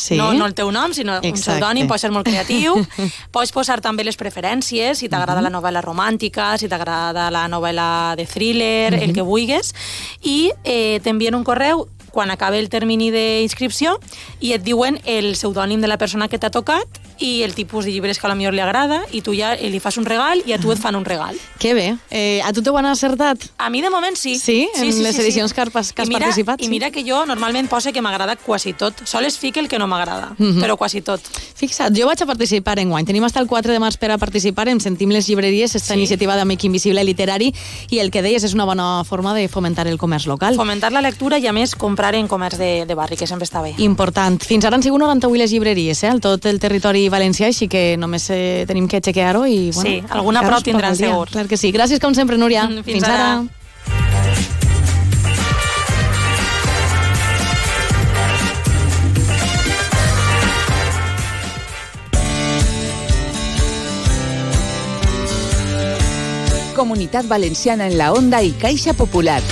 Sí. 0.00 0.16
No, 0.16 0.32
no 0.32 0.46
el 0.46 0.54
teu 0.56 0.70
nom, 0.72 0.94
sinó 0.96 1.18
Exacte. 1.18 1.28
un 1.28 1.42
pseudònim, 1.42 1.88
pot 1.90 2.00
ser 2.00 2.08
molt 2.08 2.24
creatiu. 2.24 2.72
Pots 3.34 3.52
posar 3.52 3.82
també 3.84 4.00
les 4.06 4.16
preferències, 4.16 4.96
si 4.96 5.10
t'agrada 5.12 5.42
uh 5.42 5.44
-huh. 5.44 5.50
la 5.50 5.52
novel·la 5.52 5.82
romàntica, 5.84 6.56
si 6.56 6.68
t'agrada 6.68 7.30
la 7.30 7.48
novel·la 7.48 8.16
de 8.16 8.24
thriller, 8.24 8.94
uh 8.94 8.96
-huh. 8.96 9.02
el 9.02 9.12
que 9.12 9.20
vulguis, 9.20 9.74
i 10.22 10.52
eh, 10.64 11.00
t'envien 11.02 11.34
un 11.34 11.44
correu 11.44 11.86
quan 12.10 12.30
acabe 12.30 12.58
el 12.58 12.68
termini 12.68 13.10
d'inscripció 13.10 13.98
i 14.40 14.52
et 14.52 14.62
diuen 14.62 15.00
el 15.04 15.32
pseudònim 15.32 15.80
de 15.80 15.86
la 15.86 15.98
persona 15.98 16.28
que 16.28 16.38
t'ha 16.38 16.50
tocat 16.50 16.86
i 17.20 17.42
el 17.44 17.54
tipus 17.54 17.84
de 17.84 17.92
llibres 17.92 18.18
que 18.18 18.26
a 18.26 18.30
la 18.32 18.34
millor 18.34 18.54
li 18.56 18.64
agrada 18.64 19.02
i 19.12 19.20
tu 19.20 19.34
ja 19.36 19.52
li 19.54 19.80
fas 19.80 19.98
un 20.00 20.06
regal 20.08 20.42
i 20.46 20.54
a 20.56 20.58
tu 20.58 20.72
et 20.72 20.80
fan 20.80 20.96
un 20.96 21.04
regal. 21.04 21.36
Que 21.60 21.74
bé. 21.74 21.96
Eh, 22.10 22.40
a 22.44 22.52
tu 22.52 22.62
t'ho 22.62 22.76
han 22.78 22.86
acertat? 22.86 23.44
A 23.58 23.70
mi 23.70 23.82
de 23.82 23.90
moment 23.90 24.16
sí. 24.16 24.38
Sí? 24.38 24.68
En 24.74 24.80
sí, 24.80 24.92
sí, 24.92 25.02
les 25.02 25.16
sí, 25.16 25.22
edicions 25.22 25.50
sí. 25.50 25.54
que 25.54 25.60
has, 25.60 25.92
que 25.92 26.02
has 26.02 26.08
I 26.08 26.10
mira, 26.10 26.26
participat? 26.26 26.60
I 26.60 26.64
sí? 26.64 26.70
mira 26.70 26.90
que 26.90 27.04
jo 27.06 27.24
normalment 27.26 27.68
poso 27.68 27.92
que 27.92 28.02
m'agrada 28.02 28.36
quasi 28.36 28.72
tot. 28.72 29.04
Sols 29.04 29.38
fique 29.38 29.60
el 29.60 29.68
que 29.68 29.78
no 29.78 29.86
m'agrada, 29.86 30.32
uh 30.38 30.42
mhm. 30.42 30.56
-huh. 30.56 30.62
però 30.64 30.76
quasi 30.76 31.02
tot. 31.02 31.20
Fixa't, 31.54 31.96
jo 31.96 32.06
vaig 32.06 32.22
a 32.22 32.26
participar 32.26 32.78
en 32.78 32.88
guany. 32.88 33.04
Tenim 33.04 33.22
fins 33.22 33.36
el 33.36 33.46
4 33.46 33.72
de 33.72 33.78
març 33.78 33.98
per 33.98 34.10
a 34.10 34.18
participar 34.18 34.68
en 34.68 34.80
Sentim 34.80 35.10
les 35.10 35.28
llibreries, 35.28 35.74
esta 35.74 35.94
sí. 35.94 36.00
iniciativa 36.00 36.36
d'Amic 36.36 36.64
Invisible 36.64 37.04
Literari, 37.04 37.52
i 37.90 37.98
el 37.98 38.10
que 38.10 38.22
deies 38.22 38.42
és 38.44 38.54
una 38.54 38.64
bona 38.64 39.04
forma 39.04 39.34
de 39.34 39.46
fomentar 39.48 39.86
el 39.86 39.98
comerç 39.98 40.26
local. 40.26 40.56
Fomentar 40.56 40.90
la 40.92 41.00
lectura 41.00 41.38
i, 41.38 41.46
a 41.46 41.52
més, 41.52 41.74
comprar 41.74 42.14
en 42.14 42.28
comerç 42.28 42.56
de, 42.56 42.86
de 42.86 42.94
barri, 42.94 43.16
que 43.16 43.26
sempre 43.26 43.44
està 43.44 43.60
bé. 43.60 43.74
Important. 43.78 44.40
Fins 44.40 44.64
ara 44.64 44.76
han 44.76 44.82
sigut 44.82 45.00
98 45.00 45.36
les 45.36 45.50
llibreries, 45.50 46.02
eh, 46.02 46.08
al 46.08 46.20
tot 46.20 46.46
el 46.46 46.58
territori 46.58 47.09
valencià, 47.12 47.50
així 47.50 47.68
que 47.70 47.96
només 48.00 48.28
eh, 48.32 48.64
tenim 48.68 48.88
que 48.88 49.00
chequear-ho 49.00 49.44
i... 49.46 49.70
Bueno, 49.74 49.88
sí, 49.88 49.96
alguna 50.08 50.44
prou 50.46 50.62
tindran 50.64 50.96
segur. 50.96 51.28
Clar 51.30 51.48
que 51.50 51.58
sí. 51.60 51.72
Gràcies 51.74 52.00
com 52.02 52.14
sempre, 52.16 52.38
Núria. 52.40 52.66
Fins, 52.70 52.86
Fins 52.86 53.08
ara. 53.08 53.32
ara. 53.34 53.60
Comunitat 66.80 67.28
Valenciana 67.28 67.86
en 67.86 67.98
la 67.98 68.10
Onda 68.10 68.42
y 68.42 68.52
Caixa 68.52 68.94
Popular. 68.94 69.42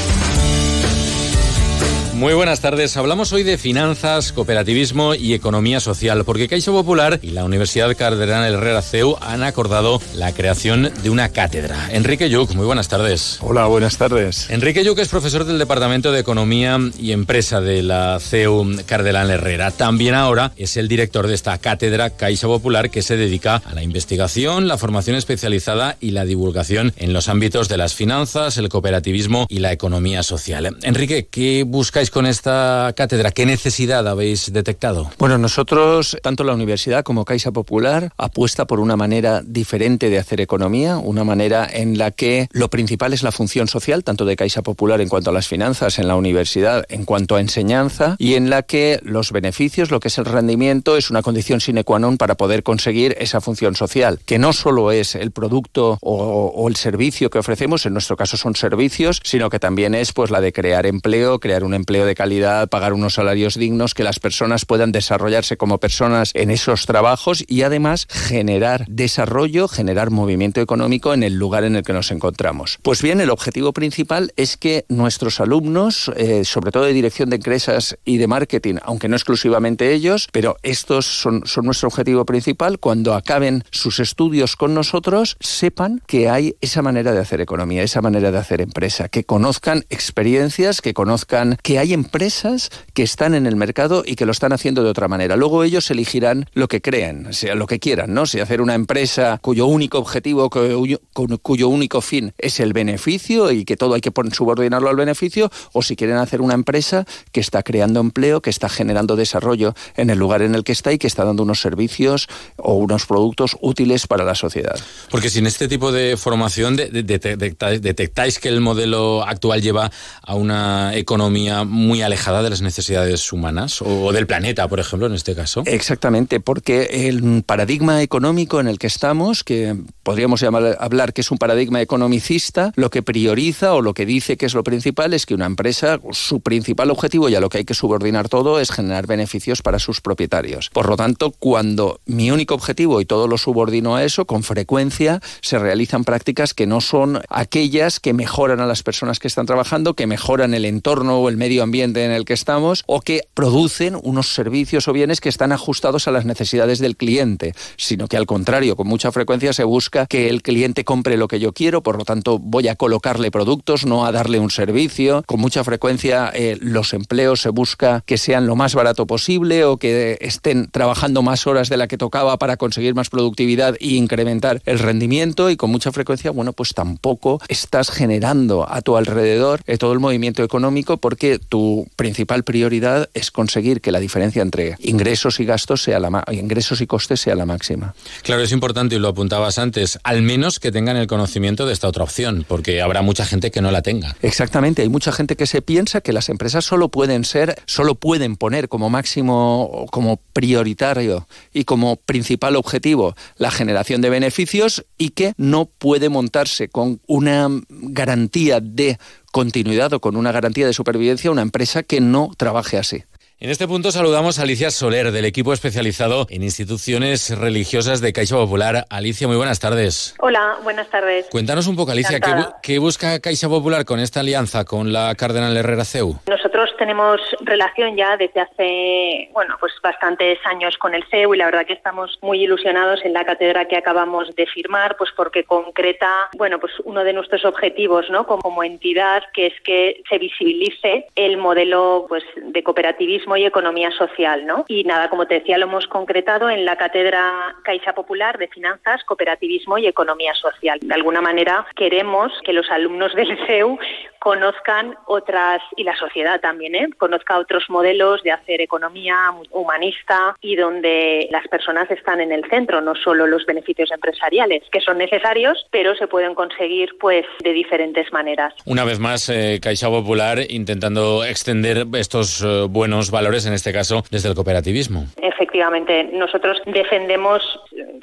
Muy 2.18 2.34
buenas 2.34 2.60
tardes. 2.60 2.96
Hablamos 2.96 3.32
hoy 3.32 3.44
de 3.44 3.58
finanzas, 3.58 4.32
cooperativismo 4.32 5.14
y 5.14 5.34
economía 5.34 5.78
social, 5.78 6.24
porque 6.24 6.48
Caixa 6.48 6.72
Popular 6.72 7.20
y 7.22 7.30
la 7.30 7.44
Universidad 7.44 7.96
Cardenal 7.96 8.54
Herrera 8.54 8.82
CEU 8.82 9.16
han 9.20 9.44
acordado 9.44 10.02
la 10.16 10.34
creación 10.34 10.90
de 11.00 11.10
una 11.10 11.28
cátedra. 11.28 11.90
Enrique 11.92 12.28
Yuc, 12.28 12.56
muy 12.56 12.66
buenas 12.66 12.88
tardes. 12.88 13.38
Hola, 13.40 13.66
buenas 13.66 13.98
tardes. 13.98 14.50
Enrique 14.50 14.82
Yuc 14.82 14.98
es 14.98 15.06
profesor 15.06 15.44
del 15.44 15.60
Departamento 15.60 16.10
de 16.10 16.18
Economía 16.18 16.80
y 16.98 17.12
Empresa 17.12 17.60
de 17.60 17.84
la 17.84 18.18
CEU 18.18 18.66
Cardenal 18.84 19.30
Herrera. 19.30 19.70
También 19.70 20.16
ahora 20.16 20.50
es 20.56 20.76
el 20.76 20.88
director 20.88 21.28
de 21.28 21.34
esta 21.34 21.56
cátedra 21.58 22.10
Caixa 22.10 22.48
Popular 22.48 22.90
que 22.90 23.02
se 23.02 23.16
dedica 23.16 23.62
a 23.64 23.74
la 23.76 23.84
investigación, 23.84 24.66
la 24.66 24.76
formación 24.76 25.14
especializada 25.14 25.96
y 26.00 26.10
la 26.10 26.24
divulgación 26.24 26.92
en 26.96 27.12
los 27.12 27.28
ámbitos 27.28 27.68
de 27.68 27.76
las 27.76 27.94
finanzas, 27.94 28.56
el 28.56 28.68
cooperativismo 28.68 29.46
y 29.48 29.60
la 29.60 29.70
economía 29.70 30.24
social. 30.24 30.76
Enrique, 30.82 31.28
¿qué 31.30 31.62
buscáis 31.62 32.07
con 32.10 32.26
esta 32.26 32.92
cátedra? 32.96 33.30
¿Qué 33.30 33.46
necesidad 33.46 34.06
habéis 34.06 34.52
detectado? 34.52 35.10
Bueno, 35.18 35.38
nosotros, 35.38 36.16
tanto 36.22 36.44
la 36.44 36.54
universidad 36.54 37.02
como 37.02 37.24
Caixa 37.24 37.50
Popular, 37.50 38.12
apuesta 38.16 38.66
por 38.66 38.80
una 38.80 38.96
manera 38.96 39.42
diferente 39.44 40.10
de 40.10 40.18
hacer 40.18 40.40
economía, 40.40 40.98
una 40.98 41.24
manera 41.24 41.68
en 41.70 41.98
la 41.98 42.10
que 42.10 42.48
lo 42.52 42.68
principal 42.68 43.12
es 43.12 43.22
la 43.22 43.32
función 43.32 43.68
social, 43.68 44.04
tanto 44.04 44.24
de 44.24 44.36
Caixa 44.36 44.62
Popular 44.62 45.00
en 45.00 45.08
cuanto 45.08 45.30
a 45.30 45.32
las 45.32 45.48
finanzas, 45.48 45.98
en 45.98 46.08
la 46.08 46.16
universidad 46.16 46.84
en 46.88 47.04
cuanto 47.04 47.36
a 47.36 47.40
enseñanza, 47.40 48.16
y 48.18 48.34
en 48.34 48.50
la 48.50 48.62
que 48.62 49.00
los 49.02 49.32
beneficios, 49.32 49.90
lo 49.90 50.00
que 50.00 50.08
es 50.08 50.18
el 50.18 50.24
rendimiento, 50.24 50.96
es 50.96 51.10
una 51.10 51.22
condición 51.22 51.60
sine 51.60 51.84
qua 51.84 51.98
non 51.98 52.16
para 52.16 52.36
poder 52.36 52.62
conseguir 52.62 53.16
esa 53.18 53.40
función 53.40 53.74
social, 53.74 54.20
que 54.24 54.38
no 54.38 54.52
solo 54.52 54.92
es 54.92 55.14
el 55.14 55.30
producto 55.30 55.98
o, 56.00 56.52
o 56.54 56.68
el 56.68 56.76
servicio 56.76 57.30
que 57.30 57.38
ofrecemos, 57.38 57.86
en 57.86 57.92
nuestro 57.92 58.16
caso 58.16 58.36
son 58.36 58.54
servicios, 58.54 59.20
sino 59.24 59.50
que 59.50 59.58
también 59.58 59.94
es 59.94 60.12
pues 60.12 60.30
la 60.30 60.40
de 60.40 60.52
crear 60.52 60.86
empleo, 60.86 61.38
crear 61.38 61.64
un 61.64 61.74
empleo 61.74 61.97
de 62.04 62.14
calidad, 62.14 62.68
pagar 62.68 62.92
unos 62.92 63.14
salarios 63.14 63.56
dignos, 63.56 63.94
que 63.94 64.04
las 64.04 64.20
personas 64.20 64.64
puedan 64.64 64.92
desarrollarse 64.92 65.56
como 65.56 65.78
personas 65.78 66.32
en 66.34 66.50
esos 66.50 66.86
trabajos 66.86 67.44
y 67.46 67.62
además 67.62 68.06
generar 68.10 68.84
desarrollo, 68.88 69.68
generar 69.68 70.10
movimiento 70.10 70.60
económico 70.60 71.14
en 71.14 71.22
el 71.22 71.34
lugar 71.34 71.64
en 71.64 71.76
el 71.76 71.82
que 71.82 71.92
nos 71.92 72.10
encontramos. 72.10 72.78
Pues 72.82 73.02
bien, 73.02 73.20
el 73.20 73.30
objetivo 73.30 73.72
principal 73.72 74.32
es 74.36 74.56
que 74.56 74.84
nuestros 74.88 75.40
alumnos, 75.40 76.10
eh, 76.16 76.44
sobre 76.44 76.70
todo 76.70 76.84
de 76.84 76.92
dirección 76.92 77.30
de 77.30 77.36
empresas 77.36 77.98
y 78.04 78.18
de 78.18 78.26
marketing, 78.26 78.76
aunque 78.82 79.08
no 79.08 79.16
exclusivamente 79.16 79.92
ellos, 79.92 80.28
pero 80.32 80.56
estos 80.62 81.06
son, 81.06 81.42
son 81.46 81.66
nuestro 81.66 81.88
objetivo 81.88 82.24
principal, 82.24 82.78
cuando 82.78 83.14
acaben 83.14 83.64
sus 83.70 84.00
estudios 84.00 84.56
con 84.56 84.74
nosotros, 84.74 85.36
sepan 85.40 86.02
que 86.06 86.28
hay 86.28 86.56
esa 86.60 86.82
manera 86.82 87.12
de 87.12 87.20
hacer 87.20 87.40
economía, 87.40 87.82
esa 87.82 88.00
manera 88.00 88.30
de 88.30 88.38
hacer 88.38 88.60
empresa, 88.60 89.08
que 89.08 89.24
conozcan 89.24 89.84
experiencias, 89.90 90.80
que 90.80 90.94
conozcan 90.94 91.58
que 91.62 91.78
hay 91.78 91.87
empresas 91.92 92.70
que 92.94 93.02
están 93.02 93.34
en 93.34 93.46
el 93.46 93.56
mercado 93.56 94.02
y 94.06 94.14
que 94.16 94.26
lo 94.26 94.32
están 94.32 94.52
haciendo 94.52 94.82
de 94.82 94.90
otra 94.90 95.08
manera. 95.08 95.36
Luego 95.36 95.64
ellos 95.64 95.90
elegirán 95.90 96.46
lo 96.52 96.68
que 96.68 96.80
creen, 96.80 97.32
sea 97.32 97.54
lo 97.54 97.66
que 97.66 97.78
quieran, 97.78 98.14
¿no? 98.14 98.26
Si 98.26 98.40
hacer 98.40 98.60
una 98.60 98.74
empresa 98.74 99.38
cuyo 99.40 99.66
único 99.66 99.98
objetivo, 99.98 100.50
cuyo, 100.50 101.00
cuyo 101.42 101.68
único 101.68 102.00
fin 102.00 102.32
es 102.38 102.60
el 102.60 102.72
beneficio 102.72 103.50
y 103.50 103.64
que 103.64 103.76
todo 103.76 103.94
hay 103.94 104.00
que 104.00 104.12
subordinarlo 104.32 104.88
al 104.88 104.96
beneficio, 104.96 105.50
o 105.72 105.82
si 105.82 105.96
quieren 105.96 106.16
hacer 106.16 106.40
una 106.40 106.54
empresa 106.54 107.04
que 107.32 107.40
está 107.40 107.62
creando 107.62 108.00
empleo, 108.00 108.40
que 108.40 108.50
está 108.50 108.68
generando 108.68 109.16
desarrollo 109.16 109.74
en 109.96 110.10
el 110.10 110.18
lugar 110.18 110.42
en 110.42 110.54
el 110.54 110.64
que 110.64 110.72
está 110.72 110.92
y 110.92 110.98
que 110.98 111.06
está 111.06 111.24
dando 111.24 111.42
unos 111.42 111.60
servicios 111.60 112.28
o 112.56 112.74
unos 112.74 113.06
productos 113.06 113.56
útiles 113.60 114.06
para 114.06 114.24
la 114.24 114.34
sociedad. 114.34 114.78
Porque 115.10 115.30
sin 115.30 115.46
este 115.46 115.68
tipo 115.68 115.92
de 115.92 116.16
formación 116.16 116.76
de, 116.76 116.88
de, 116.90 117.02
detectáis, 117.02 117.82
detectáis 117.82 118.38
que 118.38 118.48
el 118.48 118.60
modelo 118.60 119.22
actual 119.22 119.62
lleva 119.62 119.90
a 120.22 120.34
una 120.34 120.94
economía 120.94 121.64
muy 121.78 122.02
alejada 122.02 122.42
de 122.42 122.50
las 122.50 122.60
necesidades 122.60 123.32
humanas 123.32 123.80
o 123.82 124.12
del 124.12 124.26
planeta, 124.26 124.68
por 124.68 124.80
ejemplo, 124.80 125.06
en 125.06 125.14
este 125.14 125.34
caso. 125.34 125.62
Exactamente, 125.64 126.40
porque 126.40 127.08
el 127.08 127.42
paradigma 127.44 128.02
económico 128.02 128.60
en 128.60 128.68
el 128.68 128.78
que 128.78 128.86
estamos, 128.86 129.44
que 129.44 129.76
podríamos 130.02 130.42
hablar 130.42 131.12
que 131.12 131.20
es 131.20 131.30
un 131.30 131.38
paradigma 131.38 131.80
economicista, 131.80 132.72
lo 132.76 132.90
que 132.90 133.02
prioriza 133.02 133.74
o 133.74 133.82
lo 133.82 133.94
que 133.94 134.06
dice 134.06 134.36
que 134.36 134.46
es 134.46 134.54
lo 134.54 134.64
principal 134.64 135.14
es 135.14 135.26
que 135.26 135.34
una 135.34 135.46
empresa, 135.46 136.00
su 136.12 136.40
principal 136.40 136.90
objetivo 136.90 137.28
y 137.28 137.34
a 137.34 137.40
lo 137.40 137.48
que 137.48 137.58
hay 137.58 137.64
que 137.64 137.74
subordinar 137.74 138.28
todo 138.28 138.60
es 138.60 138.70
generar 138.70 139.06
beneficios 139.06 139.62
para 139.62 139.78
sus 139.78 140.00
propietarios. 140.00 140.70
Por 140.70 140.88
lo 140.88 140.96
tanto, 140.96 141.30
cuando 141.30 142.00
mi 142.06 142.30
único 142.30 142.54
objetivo 142.54 143.00
y 143.00 143.04
todo 143.04 143.28
lo 143.28 143.38
subordino 143.38 143.96
a 143.96 144.04
eso, 144.04 144.26
con 144.26 144.42
frecuencia 144.42 145.20
se 145.40 145.58
realizan 145.58 146.04
prácticas 146.04 146.54
que 146.54 146.66
no 146.66 146.80
son 146.80 147.20
aquellas 147.28 148.00
que 148.00 148.12
mejoran 148.12 148.60
a 148.60 148.66
las 148.66 148.82
personas 148.82 149.18
que 149.18 149.28
están 149.28 149.46
trabajando, 149.46 149.94
que 149.94 150.06
mejoran 150.06 150.54
el 150.54 150.64
entorno 150.64 151.18
o 151.18 151.28
el 151.28 151.36
medio 151.36 151.57
ambiente 151.62 152.04
en 152.04 152.10
el 152.10 152.24
que 152.24 152.34
estamos 152.34 152.84
o 152.86 153.00
que 153.00 153.22
producen 153.34 153.98
unos 154.02 154.34
servicios 154.34 154.88
o 154.88 154.92
bienes 154.92 155.20
que 155.20 155.28
están 155.28 155.52
ajustados 155.52 156.08
a 156.08 156.10
las 156.10 156.24
necesidades 156.24 156.78
del 156.78 156.96
cliente, 156.96 157.54
sino 157.76 158.08
que 158.08 158.16
al 158.16 158.26
contrario, 158.26 158.76
con 158.76 158.86
mucha 158.86 159.12
frecuencia 159.12 159.52
se 159.52 159.64
busca 159.64 160.06
que 160.06 160.28
el 160.28 160.42
cliente 160.42 160.84
compre 160.84 161.16
lo 161.16 161.28
que 161.28 161.40
yo 161.40 161.52
quiero, 161.52 161.82
por 161.82 161.98
lo 161.98 162.04
tanto 162.04 162.38
voy 162.38 162.68
a 162.68 162.76
colocarle 162.76 163.30
productos, 163.30 163.86
no 163.86 164.06
a 164.06 164.12
darle 164.12 164.38
un 164.38 164.50
servicio. 164.50 165.22
Con 165.26 165.40
mucha 165.40 165.64
frecuencia 165.64 166.30
eh, 166.34 166.56
los 166.60 166.94
empleos 166.94 167.40
se 167.40 167.50
busca 167.50 168.02
que 168.06 168.18
sean 168.18 168.46
lo 168.46 168.56
más 168.56 168.74
barato 168.74 169.06
posible 169.06 169.64
o 169.64 169.76
que 169.76 170.18
estén 170.20 170.68
trabajando 170.70 171.22
más 171.22 171.46
horas 171.46 171.68
de 171.68 171.76
la 171.76 171.88
que 171.88 171.98
tocaba 171.98 172.38
para 172.38 172.56
conseguir 172.56 172.94
más 172.94 173.10
productividad 173.10 173.76
e 173.80 173.94
incrementar 173.94 174.62
el 174.64 174.78
rendimiento 174.78 175.50
y 175.50 175.56
con 175.56 175.70
mucha 175.70 175.92
frecuencia, 175.92 176.30
bueno, 176.30 176.52
pues 176.52 176.74
tampoco 176.74 177.40
estás 177.48 177.90
generando 177.90 178.68
a 178.68 178.82
tu 178.82 178.96
alrededor 178.96 179.60
eh, 179.66 179.78
todo 179.78 179.92
el 179.92 180.00
movimiento 180.00 180.42
económico 180.42 180.96
porque 180.96 181.38
tu 181.48 181.88
principal 181.96 182.44
prioridad 182.44 183.08
es 183.14 183.30
conseguir 183.30 183.80
que 183.80 183.92
la 183.92 184.00
diferencia 184.00 184.42
entre 184.42 184.76
ingresos 184.80 185.40
y 185.40 185.44
gastos 185.44 185.82
sea 185.82 185.98
la 186.00 186.24
ingresos 186.30 186.80
y 186.80 186.86
costes 186.86 187.20
sea 187.20 187.34
la 187.34 187.46
máxima. 187.46 187.94
Claro, 188.22 188.42
es 188.42 188.52
importante 188.52 188.96
y 188.96 188.98
lo 188.98 189.08
apuntabas 189.08 189.58
antes, 189.58 189.98
al 190.02 190.22
menos 190.22 190.58
que 190.60 190.72
tengan 190.72 190.96
el 190.96 191.06
conocimiento 191.06 191.66
de 191.66 191.72
esta 191.72 191.88
otra 191.88 192.04
opción, 192.04 192.44
porque 192.46 192.82
habrá 192.82 193.02
mucha 193.02 193.24
gente 193.24 193.50
que 193.50 193.60
no 193.60 193.70
la 193.70 193.82
tenga. 193.82 194.16
Exactamente, 194.22 194.82
hay 194.82 194.88
mucha 194.88 195.12
gente 195.12 195.36
que 195.36 195.46
se 195.46 195.62
piensa 195.62 196.00
que 196.00 196.12
las 196.12 196.28
empresas 196.28 196.64
solo 196.64 196.88
pueden 196.88 197.24
ser, 197.24 197.56
solo 197.66 197.94
pueden 197.94 198.36
poner 198.36 198.68
como 198.68 198.90
máximo, 198.90 199.86
como 199.90 200.20
prioritario 200.32 201.28
y 201.52 201.64
como 201.64 201.96
principal 201.96 202.56
objetivo 202.56 203.14
la 203.36 203.50
generación 203.50 204.00
de 204.00 204.10
beneficios 204.10 204.84
y 204.96 205.10
que 205.10 205.32
no 205.36 205.66
puede 205.66 206.08
montarse 206.08 206.68
con 206.68 207.00
una 207.06 207.48
garantía 207.68 208.60
de 208.60 208.98
continuidad 209.32 209.92
o 209.92 210.00
con 210.00 210.16
una 210.16 210.32
garantía 210.32 210.66
de 210.66 210.72
supervivencia 210.72 211.30
una 211.30 211.42
empresa 211.42 211.82
que 211.82 212.00
no 212.00 212.30
trabaje 212.36 212.78
así. 212.78 213.04
En 213.40 213.50
este 213.50 213.68
punto 213.68 213.92
saludamos 213.92 214.40
a 214.40 214.42
Alicia 214.42 214.68
Soler, 214.72 215.12
del 215.12 215.24
equipo 215.24 215.52
especializado 215.52 216.26
en 216.28 216.42
instituciones 216.42 217.38
religiosas 217.38 218.00
de 218.00 218.12
Caixa 218.12 218.34
Popular. 218.34 218.84
Alicia, 218.90 219.28
muy 219.28 219.36
buenas 219.36 219.60
tardes. 219.60 220.16
Hola, 220.18 220.56
buenas 220.64 220.90
tardes. 220.90 221.28
Cuéntanos 221.30 221.68
un 221.68 221.76
poco, 221.76 221.92
Alicia, 221.92 222.18
¿qué, 222.18 222.32
¿qué, 222.64 222.80
busca 222.80 223.20
Caixa 223.20 223.48
Popular 223.48 223.84
con 223.84 224.00
esta 224.00 224.20
alianza 224.20 224.64
con 224.64 224.92
la 224.92 225.14
Cardenal 225.14 225.56
Herrera 225.56 225.84
CEU? 225.84 226.16
Nosotros 226.26 226.70
tenemos 226.78 227.20
relación 227.42 227.96
ya 227.96 228.16
desde 228.16 228.40
hace, 228.40 229.30
bueno, 229.32 229.54
pues 229.60 229.72
bastantes 229.84 230.40
años 230.44 230.76
con 230.76 230.96
el 230.96 231.04
CEU 231.08 231.32
y 231.32 231.38
la 231.38 231.44
verdad 231.44 231.64
que 231.64 231.74
estamos 231.74 232.18
muy 232.22 232.42
ilusionados 232.42 233.04
en 233.04 233.12
la 233.12 233.24
cátedra 233.24 233.66
que 233.66 233.76
acabamos 233.76 234.34
de 234.34 234.46
firmar, 234.46 234.96
pues 234.96 235.10
porque 235.16 235.44
concreta, 235.44 236.28
bueno, 236.36 236.58
pues 236.58 236.72
uno 236.82 237.04
de 237.04 237.12
nuestros 237.12 237.44
objetivos, 237.44 238.10
¿no? 238.10 238.26
Como 238.26 238.64
entidad, 238.64 239.22
que 239.32 239.46
es 239.46 239.54
que 239.62 240.02
se 240.08 240.18
visibilice 240.18 241.06
el 241.14 241.36
modelo, 241.36 242.06
pues, 242.08 242.24
de 242.34 242.64
cooperativismo 242.64 243.27
y 243.36 243.44
economía 243.44 243.90
social, 243.92 244.46
¿no? 244.46 244.64
Y 244.68 244.84
nada, 244.84 245.08
como 245.08 245.26
te 245.26 245.34
decía, 245.34 245.58
lo 245.58 245.66
hemos 245.66 245.86
concretado 245.86 246.50
en 246.50 246.64
la 246.64 246.76
cátedra 246.76 247.54
Caixa 247.64 247.92
Popular 247.92 248.38
de 248.38 248.48
Finanzas, 248.48 249.04
Cooperativismo 249.04 249.78
y 249.78 249.86
Economía 249.86 250.34
Social. 250.34 250.78
De 250.80 250.94
alguna 250.94 251.20
manera 251.20 251.66
queremos 251.76 252.32
que 252.44 252.52
los 252.52 252.70
alumnos 252.70 253.14
del 253.14 253.38
CEU 253.46 253.78
conozcan 254.18 254.96
otras, 255.06 255.62
y 255.76 255.84
la 255.84 255.96
sociedad 255.96 256.40
también, 256.40 256.74
¿eh? 256.74 256.88
conozca 256.98 257.38
otros 257.38 257.64
modelos 257.68 258.22
de 258.22 258.32
hacer 258.32 258.60
economía 258.60 259.16
humanista 259.50 260.36
y 260.40 260.56
donde 260.56 261.28
las 261.30 261.46
personas 261.48 261.90
están 261.90 262.20
en 262.20 262.32
el 262.32 262.44
centro, 262.50 262.80
no 262.80 262.94
solo 262.94 263.26
los 263.26 263.46
beneficios 263.46 263.90
empresariales, 263.90 264.62
que 264.70 264.80
son 264.80 264.98
necesarios, 264.98 265.66
pero 265.70 265.94
se 265.94 266.06
pueden 266.06 266.34
conseguir 266.34 266.90
pues 267.00 267.24
de 267.42 267.52
diferentes 267.52 268.12
maneras. 268.12 268.54
Una 268.64 268.84
vez 268.84 268.98
más, 268.98 269.28
eh, 269.28 269.60
Caixa 269.62 269.88
Popular 269.88 270.38
intentando 270.48 271.24
extender 271.24 271.86
estos 271.94 272.42
eh, 272.42 272.66
buenos 272.68 273.10
valores, 273.10 273.17
en 273.46 273.52
este 273.52 273.72
caso, 273.72 274.04
desde 274.10 274.28
el 274.28 274.34
cooperativismo. 274.34 275.06
Efectivamente, 275.20 276.04
nosotros 276.12 276.58
defendemos, 276.66 277.42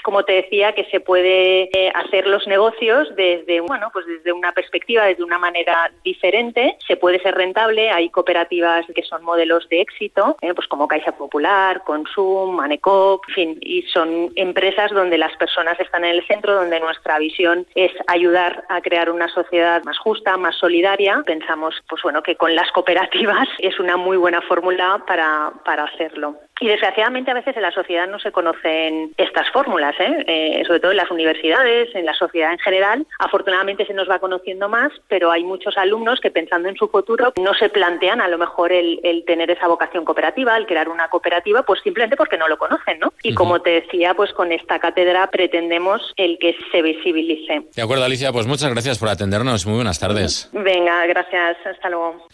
como 0.03 0.23
te 0.23 0.33
decía, 0.33 0.73
que 0.73 0.85
se 0.85 0.99
puede 0.99 1.69
eh, 1.73 1.91
hacer 1.93 2.27
los 2.27 2.47
negocios 2.47 3.13
desde, 3.15 3.61
bueno, 3.61 3.89
pues 3.91 4.05
desde 4.05 4.31
una 4.31 4.51
perspectiva, 4.51 5.05
desde 5.05 5.23
una 5.23 5.37
manera 5.37 5.91
diferente, 6.03 6.77
se 6.85 6.97
puede 6.97 7.19
ser 7.19 7.35
rentable, 7.35 7.89
hay 7.89 8.09
cooperativas 8.09 8.85
que 8.93 9.03
son 9.03 9.23
modelos 9.23 9.67
de 9.69 9.81
éxito, 9.81 10.37
eh, 10.41 10.53
pues 10.53 10.67
como 10.67 10.87
Caixa 10.87 11.11
Popular, 11.13 11.83
Consum, 11.83 12.55
Manecop, 12.55 13.21
en 13.29 13.33
fin, 13.33 13.57
y 13.61 13.81
son 13.83 14.31
empresas 14.35 14.91
donde 14.91 15.17
las 15.17 15.35
personas 15.37 15.79
están 15.79 16.05
en 16.05 16.15
el 16.15 16.27
centro, 16.27 16.55
donde 16.55 16.79
nuestra 16.79 17.19
visión 17.19 17.65
es 17.75 17.91
ayudar 18.07 18.63
a 18.69 18.81
crear 18.81 19.09
una 19.09 19.27
sociedad 19.29 19.83
más 19.83 19.97
justa, 19.97 20.37
más 20.37 20.55
solidaria. 20.55 21.23
Pensamos, 21.25 21.75
pues 21.89 22.01
bueno, 22.03 22.21
que 22.21 22.35
con 22.35 22.55
las 22.55 22.71
cooperativas 22.71 23.47
es 23.59 23.79
una 23.79 23.97
muy 23.97 24.17
buena 24.17 24.41
fórmula 24.41 25.03
para, 25.07 25.51
para 25.63 25.83
hacerlo. 25.83 26.35
Y 26.59 26.67
desgraciadamente 26.67 27.31
a 27.31 27.33
veces 27.33 27.55
en 27.55 27.63
la 27.63 27.71
sociedad 27.71 28.07
no 28.07 28.19
se 28.19 28.31
conocen 28.31 29.13
estas 29.17 29.49
fórmulas, 29.51 29.93
¿eh? 29.99 30.23
¿eh? 30.27 30.63
sobre 30.65 30.79
todo 30.79 30.91
en 30.91 30.97
las 30.97 31.11
universidades, 31.11 31.93
en 31.93 32.05
la 32.05 32.13
sociedad 32.13 32.51
en 32.53 32.59
general. 32.59 33.05
Afortunadamente 33.19 33.85
se 33.85 33.93
nos 33.93 34.09
va 34.09 34.19
conociendo 34.19 34.69
más, 34.69 34.91
pero 35.09 35.31
hay 35.31 35.43
muchos 35.43 35.77
alumnos 35.77 36.19
que 36.21 36.31
pensando 36.31 36.69
en 36.69 36.77
su 36.77 36.87
futuro 36.87 37.33
no 37.41 37.53
se 37.55 37.69
plantean 37.69 38.21
a 38.21 38.29
lo 38.29 38.37
mejor 38.37 38.71
el, 38.71 39.01
tener 39.27 39.51
esa 39.51 39.67
vocación 39.67 40.05
cooperativa, 40.05 40.55
el 40.55 40.65
crear 40.65 40.87
una 40.87 41.09
cooperativa, 41.09 41.63
pues 41.63 41.81
simplemente 41.83 42.15
porque 42.15 42.37
no 42.37 42.47
lo 42.47 42.57
conocen, 42.57 42.99
¿no? 42.99 43.11
Y 43.21 43.33
como 43.33 43.61
te 43.61 43.81
decía, 43.81 44.13
pues 44.13 44.31
con 44.31 44.51
esta 44.51 44.79
cátedra 44.79 45.29
pretendemos 45.29 46.13
el 46.15 46.37
que 46.39 46.55
se 46.71 46.81
visibilice. 46.81 47.63
De 47.75 47.81
acuerdo, 47.81 48.05
Alicia, 48.05 48.31
pues 48.31 48.47
muchas 48.47 48.71
gracias 48.71 48.97
por 48.97 49.09
atendernos. 49.09 49.65
Muy 49.65 49.75
buenas 49.75 49.99
tardes. 49.99 50.49
Venga, 50.53 51.05
gracias. 51.07 51.57
Hasta 51.65 51.89
luego. 51.89 52.27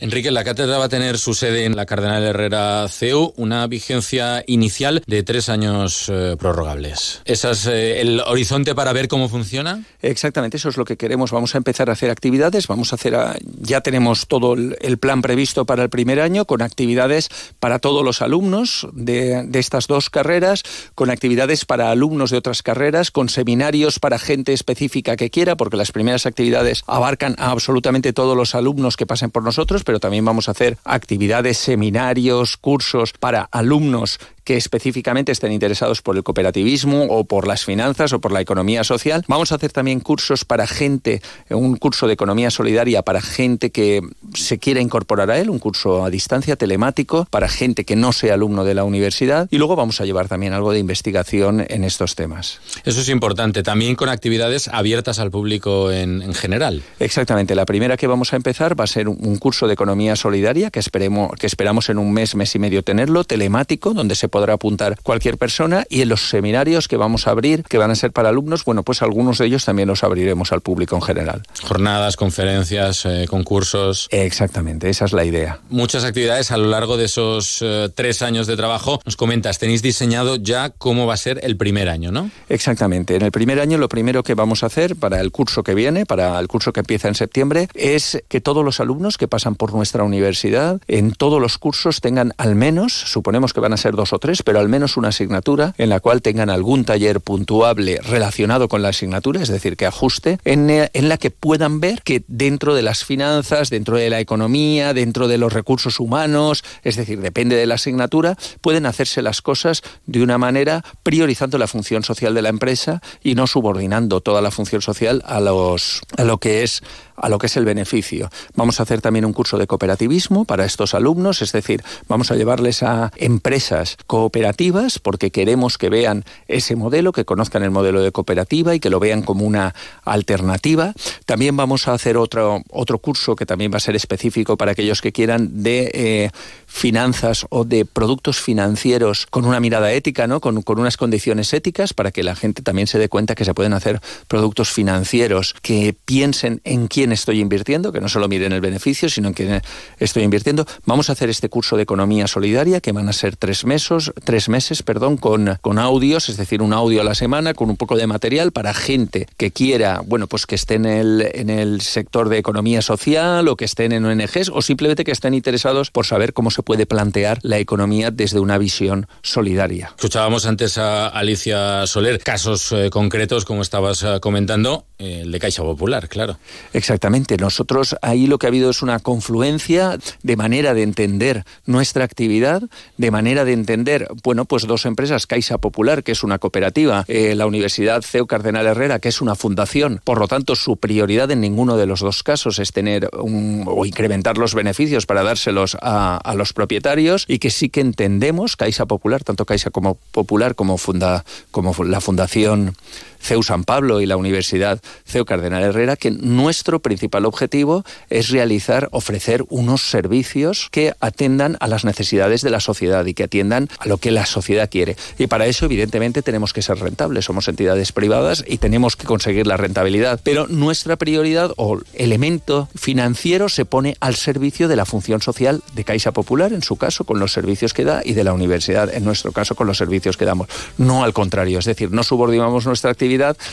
Enrique, 0.00 0.30
la 0.30 0.44
cátedra 0.44 0.78
va 0.78 0.84
a 0.84 0.88
tener 0.88 1.18
su 1.18 1.34
sede 1.34 1.64
en 1.64 1.76
la 1.76 1.86
Cardenal 1.86 2.24
Herrera 2.24 2.86
CEU, 2.88 3.32
una 3.36 3.67
vigencia 3.68 4.42
inicial 4.46 5.02
de 5.06 5.22
tres 5.22 5.48
años 5.48 6.08
eh, 6.08 6.36
prorrogables. 6.38 7.22
¿Ese 7.24 7.50
es 7.50 7.66
eh, 7.66 8.00
el 8.00 8.20
horizonte 8.20 8.74
para 8.74 8.92
ver 8.92 9.08
cómo 9.08 9.28
funciona? 9.28 9.84
Exactamente, 10.02 10.56
eso 10.56 10.68
es 10.68 10.76
lo 10.76 10.84
que 10.84 10.96
queremos. 10.96 11.30
Vamos 11.30 11.54
a 11.54 11.58
empezar 11.58 11.90
a 11.90 11.92
hacer 11.92 12.10
actividades, 12.10 12.66
vamos 12.66 12.92
a 12.92 12.96
hacer, 12.96 13.16
ya 13.60 13.80
tenemos 13.80 14.26
todo 14.26 14.54
el, 14.54 14.98
plan 14.98 15.22
previsto 15.22 15.64
para 15.64 15.84
el 15.84 15.90
primer 15.90 16.20
año, 16.20 16.44
con 16.44 16.62
actividades 16.62 17.28
para 17.60 17.78
todos 17.78 18.04
los 18.04 18.20
alumnos 18.22 18.88
de, 18.92 19.44
de 19.44 19.58
estas 19.58 19.86
dos 19.86 20.10
carreras, 20.10 20.62
con 20.94 21.10
actividades 21.10 21.64
para 21.64 21.90
alumnos 21.90 22.30
de 22.30 22.38
otras 22.38 22.62
carreras, 22.62 23.10
con 23.10 23.28
seminarios 23.28 23.98
para 24.00 24.18
gente 24.18 24.52
específica 24.52 25.16
que 25.16 25.30
quiera, 25.30 25.56
porque 25.56 25.76
las 25.76 25.92
primeras 25.92 26.26
actividades 26.26 26.82
abarcan 26.86 27.34
a 27.38 27.50
absolutamente 27.50 28.12
todos 28.12 28.36
los 28.36 28.54
alumnos 28.54 28.96
que 28.96 29.06
pasen 29.06 29.30
por 29.30 29.42
nosotros, 29.42 29.84
pero 29.84 30.00
también 30.00 30.24
vamos 30.24 30.48
a 30.48 30.52
hacer 30.52 30.78
actividades, 30.84 31.58
seminarios, 31.58 32.56
cursos 32.56 33.12
para 33.12 33.42
alumnos 33.58 34.18
que 34.48 34.56
específicamente 34.56 35.30
estén 35.30 35.52
interesados 35.52 36.00
por 36.00 36.16
el 36.16 36.22
cooperativismo 36.22 37.04
o 37.10 37.24
por 37.24 37.46
las 37.46 37.66
finanzas 37.66 38.14
o 38.14 38.18
por 38.18 38.32
la 38.32 38.40
economía 38.40 38.82
social. 38.82 39.22
Vamos 39.28 39.52
a 39.52 39.56
hacer 39.56 39.72
también 39.72 40.00
cursos 40.00 40.46
para 40.46 40.66
gente, 40.66 41.20
un 41.50 41.76
curso 41.76 42.06
de 42.06 42.14
economía 42.14 42.50
solidaria 42.50 43.02
para 43.02 43.20
gente 43.20 43.68
que 43.68 44.00
se 44.32 44.58
quiera 44.58 44.80
incorporar 44.80 45.30
a 45.30 45.38
él, 45.38 45.50
un 45.50 45.58
curso 45.58 46.02
a 46.02 46.08
distancia 46.08 46.56
telemático 46.56 47.26
para 47.30 47.46
gente 47.46 47.84
que 47.84 47.94
no 47.94 48.10
sea 48.12 48.32
alumno 48.32 48.64
de 48.64 48.72
la 48.72 48.84
universidad 48.84 49.48
y 49.50 49.58
luego 49.58 49.76
vamos 49.76 50.00
a 50.00 50.06
llevar 50.06 50.28
también 50.28 50.54
algo 50.54 50.72
de 50.72 50.78
investigación 50.78 51.66
en 51.68 51.84
estos 51.84 52.14
temas. 52.14 52.62
Eso 52.86 53.02
es 53.02 53.10
importante, 53.10 53.62
también 53.62 53.96
con 53.96 54.08
actividades 54.08 54.68
abiertas 54.68 55.18
al 55.18 55.30
público 55.30 55.92
en, 55.92 56.32
general. 56.32 56.82
Exactamente, 57.00 57.54
la 57.54 57.66
primera 57.66 57.98
que 57.98 58.06
vamos 58.06 58.32
a 58.32 58.36
empezar 58.36 58.80
va 58.80 58.84
a 58.84 58.86
ser 58.86 59.10
un, 59.10 59.36
curso 59.36 59.66
de 59.66 59.74
economía 59.74 60.16
solidaria 60.16 60.70
que, 60.70 60.80
esperemos, 60.80 61.32
que 61.38 61.46
esperamos 61.46 61.90
en 61.90 61.98
un 61.98 62.14
mes, 62.14 62.34
mes 62.34 62.54
y 62.54 62.58
medio 62.58 62.82
tenerlo, 62.82 63.24
telemático, 63.24 63.92
donde 63.92 64.14
se 64.14 64.30
podrá 64.38 64.54
apuntar 64.54 64.96
cualquier 65.02 65.36
persona 65.36 65.84
y 65.90 66.02
en 66.02 66.08
los 66.08 66.28
seminarios 66.28 66.86
que 66.86 66.96
vamos 66.96 67.26
a 67.26 67.32
abrir, 67.32 67.64
que 67.64 67.76
van 67.76 67.90
a 67.90 67.96
ser 67.96 68.12
para 68.12 68.28
alumnos, 68.28 68.64
bueno, 68.64 68.84
pues 68.84 69.02
algunos 69.02 69.38
de 69.38 69.46
ellos 69.46 69.64
también 69.64 69.88
los 69.88 70.04
abriremos 70.04 70.52
al 70.52 70.60
público 70.60 70.94
en 70.94 71.02
general. 71.02 71.42
Jornadas, 71.60 72.16
conferencias, 72.16 73.04
eh, 73.04 73.26
concursos. 73.28 74.06
Exactamente, 74.12 74.90
esa 74.90 75.06
es 75.06 75.12
la 75.12 75.24
idea. 75.24 75.58
Muchas 75.70 76.04
actividades 76.04 76.52
a 76.52 76.56
lo 76.56 76.68
largo 76.68 76.96
de 76.96 77.06
esos 77.06 77.58
eh, 77.62 77.88
tres 77.92 78.22
años 78.22 78.46
de 78.46 78.56
trabajo. 78.56 79.00
Nos 79.04 79.16
comentas, 79.16 79.58
tenéis 79.58 79.82
diseñado 79.82 80.36
ya 80.36 80.70
cómo 80.70 81.08
va 81.08 81.14
a 81.14 81.16
ser 81.16 81.40
el 81.42 81.56
primer 81.56 81.88
año, 81.88 82.12
¿no? 82.12 82.30
Exactamente. 82.48 83.16
En 83.16 83.22
el 83.22 83.32
primer 83.32 83.58
año 83.58 83.76
lo 83.76 83.88
primero 83.88 84.22
que 84.22 84.34
vamos 84.34 84.62
a 84.62 84.66
hacer 84.66 84.94
para 84.94 85.20
el 85.20 85.32
curso 85.32 85.64
que 85.64 85.74
viene, 85.74 86.06
para 86.06 86.38
el 86.38 86.46
curso 86.46 86.72
que 86.72 86.78
empieza 86.78 87.08
en 87.08 87.16
septiembre, 87.16 87.66
es 87.74 88.22
que 88.28 88.40
todos 88.40 88.64
los 88.64 88.78
alumnos 88.78 89.18
que 89.18 89.26
pasan 89.26 89.56
por 89.56 89.74
nuestra 89.74 90.04
universidad, 90.04 90.80
en 90.86 91.10
todos 91.10 91.42
los 91.42 91.58
cursos 91.58 92.00
tengan 92.00 92.34
al 92.38 92.54
menos, 92.54 92.92
suponemos 92.92 93.52
que 93.52 93.58
van 93.58 93.72
a 93.72 93.76
ser 93.76 93.96
dos 93.96 94.12
o 94.12 94.20
tres, 94.20 94.27
pero 94.44 94.60
al 94.60 94.68
menos 94.68 94.96
una 94.96 95.08
asignatura 95.08 95.74
en 95.78 95.88
la 95.88 96.00
cual 96.00 96.22
tengan 96.22 96.50
algún 96.50 96.84
taller 96.84 97.20
puntuable 97.20 98.00
relacionado 98.02 98.68
con 98.68 98.82
la 98.82 98.90
asignatura, 98.90 99.42
es 99.42 99.48
decir, 99.48 99.76
que 99.76 99.86
ajuste, 99.86 100.38
en, 100.44 100.70
eh, 100.70 100.90
en 100.92 101.08
la 101.08 101.16
que 101.16 101.30
puedan 101.30 101.80
ver 101.80 102.02
que 102.02 102.24
dentro 102.28 102.74
de 102.74 102.82
las 102.82 103.04
finanzas, 103.04 103.70
dentro 103.70 103.96
de 103.96 104.10
la 104.10 104.20
economía, 104.20 104.94
dentro 104.94 105.28
de 105.28 105.38
los 105.38 105.52
recursos 105.52 106.00
humanos, 106.00 106.64
es 106.82 106.96
decir, 106.96 107.20
depende 107.20 107.56
de 107.56 107.66
la 107.66 107.74
asignatura, 107.74 108.36
pueden 108.60 108.86
hacerse 108.86 109.22
las 109.22 109.42
cosas 109.42 109.82
de 110.06 110.22
una 110.22 110.38
manera 110.38 110.84
priorizando 111.02 111.58
la 111.58 111.66
función 111.66 112.02
social 112.02 112.34
de 112.34 112.42
la 112.42 112.48
empresa 112.48 113.00
y 113.22 113.34
no 113.34 113.46
subordinando 113.46 114.20
toda 114.20 114.42
la 114.42 114.50
función 114.50 114.82
social 114.82 115.22
a, 115.26 115.40
los, 115.40 116.00
a 116.16 116.24
lo 116.24 116.38
que 116.38 116.62
es 116.62 116.82
a 117.20 117.28
lo 117.28 117.38
que 117.38 117.46
es 117.46 117.56
el 117.56 117.64
beneficio. 117.64 118.30
Vamos 118.54 118.80
a 118.80 118.84
hacer 118.84 119.00
también 119.00 119.24
un 119.24 119.32
curso 119.32 119.58
de 119.58 119.66
cooperativismo 119.66 120.44
para 120.44 120.64
estos 120.64 120.94
alumnos, 120.94 121.42
es 121.42 121.52
decir, 121.52 121.82
vamos 122.08 122.30
a 122.30 122.36
llevarles 122.36 122.82
a 122.82 123.12
empresas 123.16 123.96
cooperativas 124.06 124.98
porque 124.98 125.30
queremos 125.30 125.78
que 125.78 125.88
vean 125.88 126.24
ese 126.46 126.76
modelo, 126.76 127.12
que 127.12 127.24
conozcan 127.24 127.62
el 127.62 127.70
modelo 127.70 128.00
de 128.00 128.12
cooperativa 128.12 128.74
y 128.74 128.80
que 128.80 128.90
lo 128.90 129.00
vean 129.00 129.22
como 129.22 129.44
una 129.44 129.74
alternativa. 130.04 130.94
También 131.26 131.56
vamos 131.56 131.88
a 131.88 131.94
hacer 131.94 132.16
otro, 132.16 132.62
otro 132.70 132.98
curso 132.98 133.36
que 133.36 133.46
también 133.46 133.72
va 133.72 133.76
a 133.76 133.80
ser 133.80 133.96
específico 133.96 134.56
para 134.56 134.72
aquellos 134.72 135.00
que 135.00 135.12
quieran 135.12 135.62
de 135.62 135.90
eh, 135.94 136.30
finanzas 136.68 137.46
o 137.48 137.64
de 137.64 137.84
productos 137.84 138.40
financieros 138.40 139.26
con 139.26 139.44
una 139.44 139.58
mirada 139.58 139.90
ética, 139.92 140.26
¿no? 140.26 140.40
Con, 140.40 140.62
con 140.62 140.78
unas 140.78 140.96
condiciones 140.96 141.52
éticas 141.52 141.94
para 141.94 142.12
que 142.12 142.22
la 142.22 142.36
gente 142.36 142.62
también 142.62 142.86
se 142.86 142.98
dé 142.98 143.08
cuenta 143.08 143.34
que 143.34 143.44
se 143.44 143.54
pueden 143.54 143.72
hacer 143.72 144.00
productos 144.28 144.70
financieros 144.70 145.54
que 145.62 145.96
piensen 146.04 146.60
en 146.64 146.86
quién 146.86 147.10
estoy 147.10 147.40
invirtiendo, 147.40 147.90
que 147.90 148.00
no 148.00 148.08
solo 148.08 148.28
miren 148.28 148.52
el 148.52 148.60
beneficio, 148.60 149.08
sino 149.08 149.28
en 149.28 149.34
quién 149.34 149.62
estoy 149.98 150.22
invirtiendo. 150.22 150.66
Vamos 150.84 151.08
a 151.08 151.12
hacer 151.12 151.30
este 151.30 151.48
curso 151.48 151.76
de 151.76 151.82
economía 151.82 152.26
solidaria, 152.26 152.80
que 152.80 152.92
van 152.92 153.08
a 153.08 153.12
ser 153.12 153.36
tres 153.36 153.64
meses, 153.64 154.12
tres 154.24 154.48
meses 154.48 154.82
perdón, 154.82 155.16
con, 155.16 155.58
con 155.60 155.78
audios, 155.78 156.28
es 156.28 156.36
decir, 156.36 156.62
un 156.62 156.72
audio 156.72 157.00
a 157.00 157.04
la 157.04 157.14
semana, 157.14 157.54
con 157.54 157.70
un 157.70 157.76
poco 157.76 157.96
de 157.96 158.06
material 158.06 158.52
para 158.52 158.74
gente 158.74 159.26
que 159.36 159.50
quiera, 159.50 160.02
bueno, 160.04 160.26
pues 160.26 160.46
que 160.46 160.54
esté 160.54 160.74
en 160.74 160.84
el, 160.84 161.28
en 161.32 161.50
el 161.50 161.80
sector 161.80 162.28
de 162.28 162.38
economía 162.38 162.82
social 162.82 163.48
o 163.48 163.56
que 163.56 163.64
estén 163.64 163.92
en 163.92 164.04
ONGs 164.04 164.50
o 164.52 164.62
simplemente 164.62 165.04
que 165.04 165.12
estén 165.12 165.34
interesados 165.34 165.90
por 165.90 166.06
saber 166.06 166.32
cómo 166.32 166.50
se 166.50 166.57
puede 166.62 166.86
plantear 166.86 167.38
la 167.42 167.58
economía 167.58 168.10
desde 168.10 168.40
una 168.40 168.58
visión 168.58 169.06
solidaria. 169.22 169.92
Escuchábamos 169.96 170.46
antes 170.46 170.78
a 170.78 171.08
Alicia 171.08 171.86
Soler 171.86 172.18
casos 172.18 172.72
eh, 172.72 172.90
concretos, 172.90 173.44
como 173.44 173.62
estabas 173.62 174.02
eh, 174.02 174.18
comentando, 174.20 174.86
el 174.98 175.30
de 175.30 175.38
Caixa 175.38 175.62
Popular, 175.62 176.08
claro. 176.08 176.38
Exactamente. 176.72 177.36
Nosotros 177.36 177.96
ahí 178.02 178.26
lo 178.26 178.38
que 178.38 178.46
ha 178.46 178.48
habido 178.48 178.70
es 178.70 178.82
una 178.82 178.98
confluencia 178.98 179.98
de 180.22 180.36
manera 180.36 180.74
de 180.74 180.82
entender 180.82 181.44
nuestra 181.66 182.04
actividad, 182.04 182.62
de 182.96 183.10
manera 183.10 183.44
de 183.44 183.52
entender, 183.52 184.08
bueno, 184.24 184.44
pues 184.44 184.66
dos 184.66 184.86
empresas, 184.86 185.26
Caixa 185.26 185.58
Popular, 185.58 186.02
que 186.02 186.12
es 186.12 186.22
una 186.22 186.38
cooperativa, 186.38 187.04
eh, 187.08 187.34
la 187.34 187.46
Universidad 187.46 188.02
CEU 188.02 188.26
Cardenal 188.26 188.66
Herrera, 188.66 188.98
que 188.98 189.08
es 189.08 189.20
una 189.20 189.34
fundación. 189.34 190.00
Por 190.04 190.18
lo 190.18 190.28
tanto, 190.28 190.56
su 190.56 190.76
prioridad 190.76 191.30
en 191.30 191.40
ninguno 191.40 191.76
de 191.76 191.86
los 191.86 192.00
dos 192.00 192.22
casos 192.22 192.58
es 192.58 192.72
tener 192.72 193.08
o 193.12 193.86
incrementar 193.86 194.36
los 194.36 194.54
beneficios 194.54 195.06
para 195.06 195.22
dárselos 195.22 195.76
a, 195.80 196.34
los 196.36 196.52
propietarios 196.52 197.24
y 197.26 197.38
que 197.38 197.50
sí 197.50 197.68
que 197.68 197.80
entendemos 197.80 198.56
Caixa 198.56 198.86
Popular, 198.86 199.24
tanto 199.24 199.44
Caixa 199.44 199.70
como 199.70 199.96
Popular 200.12 200.54
como, 200.54 200.78
funda, 200.78 201.24
como 201.50 201.74
la 201.84 202.00
Fundación 202.00 202.76
CEU 203.20 203.42
San 203.42 203.64
Pablo 203.64 204.00
y 204.00 204.06
la 204.06 204.16
Universidad 204.16 204.80
CEU 205.04 205.24
Cardenal 205.24 205.62
Herrera, 205.62 205.96
que 205.96 206.10
nuestro 206.10 206.80
principal 206.80 207.26
objetivo 207.26 207.84
es 208.10 208.30
realizar, 208.30 208.88
ofrecer 208.92 209.44
unos 209.48 209.82
servicios 209.82 210.68
que 210.70 210.94
atendan 211.00 211.56
a 211.60 211.68
las 211.68 211.84
necesidades 211.84 212.42
de 212.42 212.50
la 212.50 212.60
sociedad 212.60 213.04
y 213.06 213.14
que 213.14 213.24
atiendan 213.24 213.68
a 213.78 213.88
lo 213.88 213.98
que 213.98 214.10
la 214.10 214.26
sociedad 214.26 214.70
quiere. 214.70 214.96
Y 215.18 215.26
para 215.26 215.46
eso, 215.46 215.66
evidentemente, 215.66 216.22
tenemos 216.22 216.52
que 216.52 216.62
ser 216.62 216.78
rentables. 216.78 217.24
Somos 217.24 217.48
entidades 217.48 217.92
privadas 217.92 218.44
y 218.46 218.58
tenemos 218.58 218.96
que 218.96 219.06
conseguir 219.06 219.46
la 219.46 219.56
rentabilidad. 219.56 220.20
Pero 220.22 220.46
nuestra 220.46 220.96
prioridad 220.96 221.52
o 221.56 221.78
elemento 221.94 222.68
financiero 222.74 223.48
se 223.48 223.64
pone 223.64 223.96
al 224.00 224.14
servicio 224.14 224.68
de 224.68 224.76
la 224.76 224.84
función 224.84 225.20
social 225.20 225.62
de 225.74 225.84
Caixa 225.84 226.12
Popular, 226.12 226.52
en 226.52 226.62
su 226.62 226.76
caso, 226.76 227.04
con 227.04 227.18
los 227.18 227.32
servicios 227.32 227.74
que 227.74 227.84
da, 227.84 228.02
y 228.04 228.14
de 228.14 228.24
la 228.24 228.32
universidad, 228.32 228.92
en 228.92 229.04
nuestro 229.04 229.32
caso, 229.32 229.54
con 229.54 229.66
los 229.66 229.78
servicios 229.78 230.16
que 230.16 230.24
damos. 230.24 230.48
No 230.76 231.04
al 231.04 231.12
contrario, 231.12 231.58
es 231.58 231.64
decir, 231.64 231.90
no 231.90 232.02
subordinamos 232.02 232.66
nuestra 232.66 232.90
actividad 232.90 233.07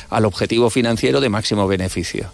al 0.09 0.25
objetivo 0.25 0.69
financiero 0.69 1.21
de 1.21 1.29
máximo 1.29 1.67
beneficio. 1.67 2.31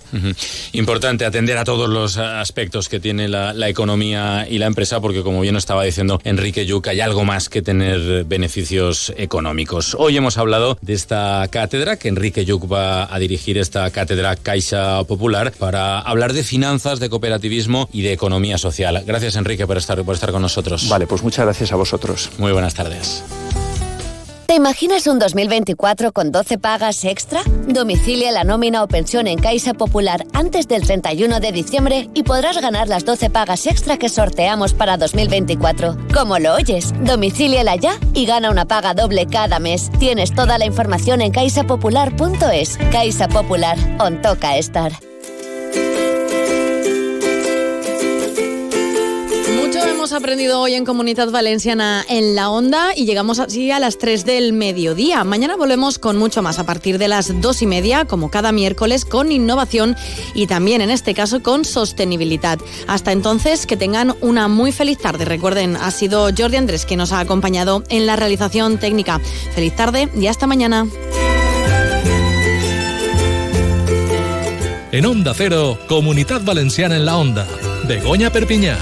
Importante 0.74 1.26
atender 1.26 1.58
a 1.58 1.64
todos 1.64 1.90
los 1.90 2.18
aspectos 2.18 2.90
que 2.90 3.00
tiene 3.00 3.28
la, 3.28 3.70
economía 3.72 4.48
y 4.50 4.58
la 4.58 4.66
empresa, 4.66 5.00
porque 5.00 5.24
como 5.24 5.40
bien 5.42 5.56
estaba 5.56 5.84
diciendo 5.84 6.20
Enrique 6.24 6.66
Yuc, 6.66 6.88
hay 6.88 7.00
algo 7.00 7.24
más 7.24 7.48
que 7.48 7.62
tener 7.62 8.26
beneficios 8.26 9.14
económicos. 9.18 9.96
Hoy 9.98 10.18
hemos 10.18 10.38
hablado 10.38 10.78
de 10.82 10.94
esta 10.94 11.48
cátedra, 11.50 11.98
que 11.98 12.10
Enrique 12.10 12.44
Yuc 12.44 12.72
va 12.72 13.14
a 13.14 13.20
dirigir 13.20 13.58
esta 13.58 13.90
cátedra 13.92 14.36
Caixa 14.36 15.04
Popular, 15.06 15.54
para 15.58 16.00
hablar 16.00 16.34
de 16.34 16.44
finanzas, 16.44 17.00
de 17.00 17.10
cooperativismo 17.10 17.88
y 17.94 18.02
de 18.02 18.14
economía 18.14 18.58
social. 18.58 19.04
Gracias 19.06 19.36
Enrique 19.36 19.66
por 19.68 19.78
estar, 19.78 20.04
por 20.04 20.16
estar 20.16 20.32
con 20.32 20.42
nosotros. 20.42 20.90
Vale, 20.90 21.08
pues 21.08 21.24
muchas 21.24 21.46
gracias 21.46 21.72
a 21.72 21.76
vosotros. 21.76 22.30
Muy 22.38 22.52
buenas 22.52 22.74
tardes. 22.74 23.24
¿Te 24.52 24.58
imaginas 24.58 25.08
un 25.08 25.18
2024 25.18 26.12
con 26.12 26.34
12 26.34 26.58
pagas 26.58 27.06
extra? 27.06 27.42
Domicilia 27.70 28.34
la 28.34 28.44
nómina 28.44 28.84
o 28.84 28.88
pensión 28.90 29.28
en 29.28 29.40
Caixa 29.40 29.74
Popular 29.74 30.26
antes 30.34 30.68
del 30.68 30.82
31 30.82 31.40
de 31.40 31.54
diciembre 31.54 32.10
y 32.14 32.24
podrás 32.24 32.60
ganar 32.62 32.90
las 32.90 33.06
12 33.06 33.30
pagas 33.30 33.66
extra 33.66 33.96
que 33.96 34.10
sorteamos 34.10 34.74
para 34.74 34.98
2024. 34.98 35.96
Como 36.14 36.38
lo 36.38 36.54
oyes, 36.56 36.94
domicíliala 37.06 37.78
ya 37.78 37.98
y 38.14 38.26
gana 38.26 38.52
una 38.52 38.66
paga 38.66 38.94
doble 38.94 39.26
cada 39.26 39.60
mes. 39.60 39.90
Tienes 40.00 40.36
toda 40.36 40.58
la 40.58 40.66
información 40.66 41.22
en 41.22 41.32
caixapopular.es. 41.32 42.78
Caixa 42.92 43.30
Popular, 43.30 43.78
on 44.02 44.22
toca 44.22 44.58
estar. 44.58 44.92
Hemos 50.02 50.14
aprendido 50.14 50.60
hoy 50.60 50.74
en 50.74 50.84
Comunidad 50.84 51.30
Valenciana 51.30 52.04
en 52.10 52.34
la 52.34 52.50
Onda 52.50 52.96
y 52.96 53.06
llegamos 53.06 53.38
así 53.38 53.70
a 53.70 53.78
las 53.78 54.00
3 54.00 54.26
del 54.26 54.52
mediodía. 54.52 55.24
Mañana 55.24 55.56
volvemos 55.56 56.00
con 56.00 56.18
mucho 56.18 56.42
más 56.42 56.58
a 56.58 56.66
partir 56.66 56.98
de 56.98 57.08
las 57.08 57.40
2 57.40 57.62
y 57.62 57.68
media, 57.68 58.06
como 58.06 58.32
cada 58.32 58.52
miércoles, 58.52 59.06
con 59.06 59.32
innovación 59.32 59.96
y 60.34 60.48
también 60.48 60.82
en 60.82 60.90
este 60.90 61.14
caso 61.14 61.44
con 61.44 61.66
sostenibilidad. 61.66 62.58
Hasta 62.88 63.12
entonces, 63.12 63.68
que 63.68 63.78
tengan 63.78 64.16
una 64.22 64.48
muy 64.48 64.72
feliz 64.72 64.98
tarde. 64.98 65.24
Recuerden, 65.24 65.76
ha 65.76 65.92
sido 65.92 66.32
Jordi 66.36 66.58
Andrés 66.58 66.88
que 66.88 66.98
nos 66.98 67.12
ha 67.12 67.20
acompañado 67.20 67.84
en 67.90 68.08
la 68.08 68.16
realización 68.16 68.80
técnica. 68.80 69.22
Feliz 69.54 69.76
tarde 69.76 70.10
y 70.20 70.26
hasta 70.26 70.48
mañana. 70.48 70.88
En 74.92 75.06
Onda 75.06 75.36
Cero, 75.36 75.78
Comunidad 75.88 76.42
Valenciana 76.42 76.96
en 76.96 77.06
la 77.06 77.18
Onda. 77.18 77.48
Begoña 77.88 78.32
Perpiñá. 78.32 78.80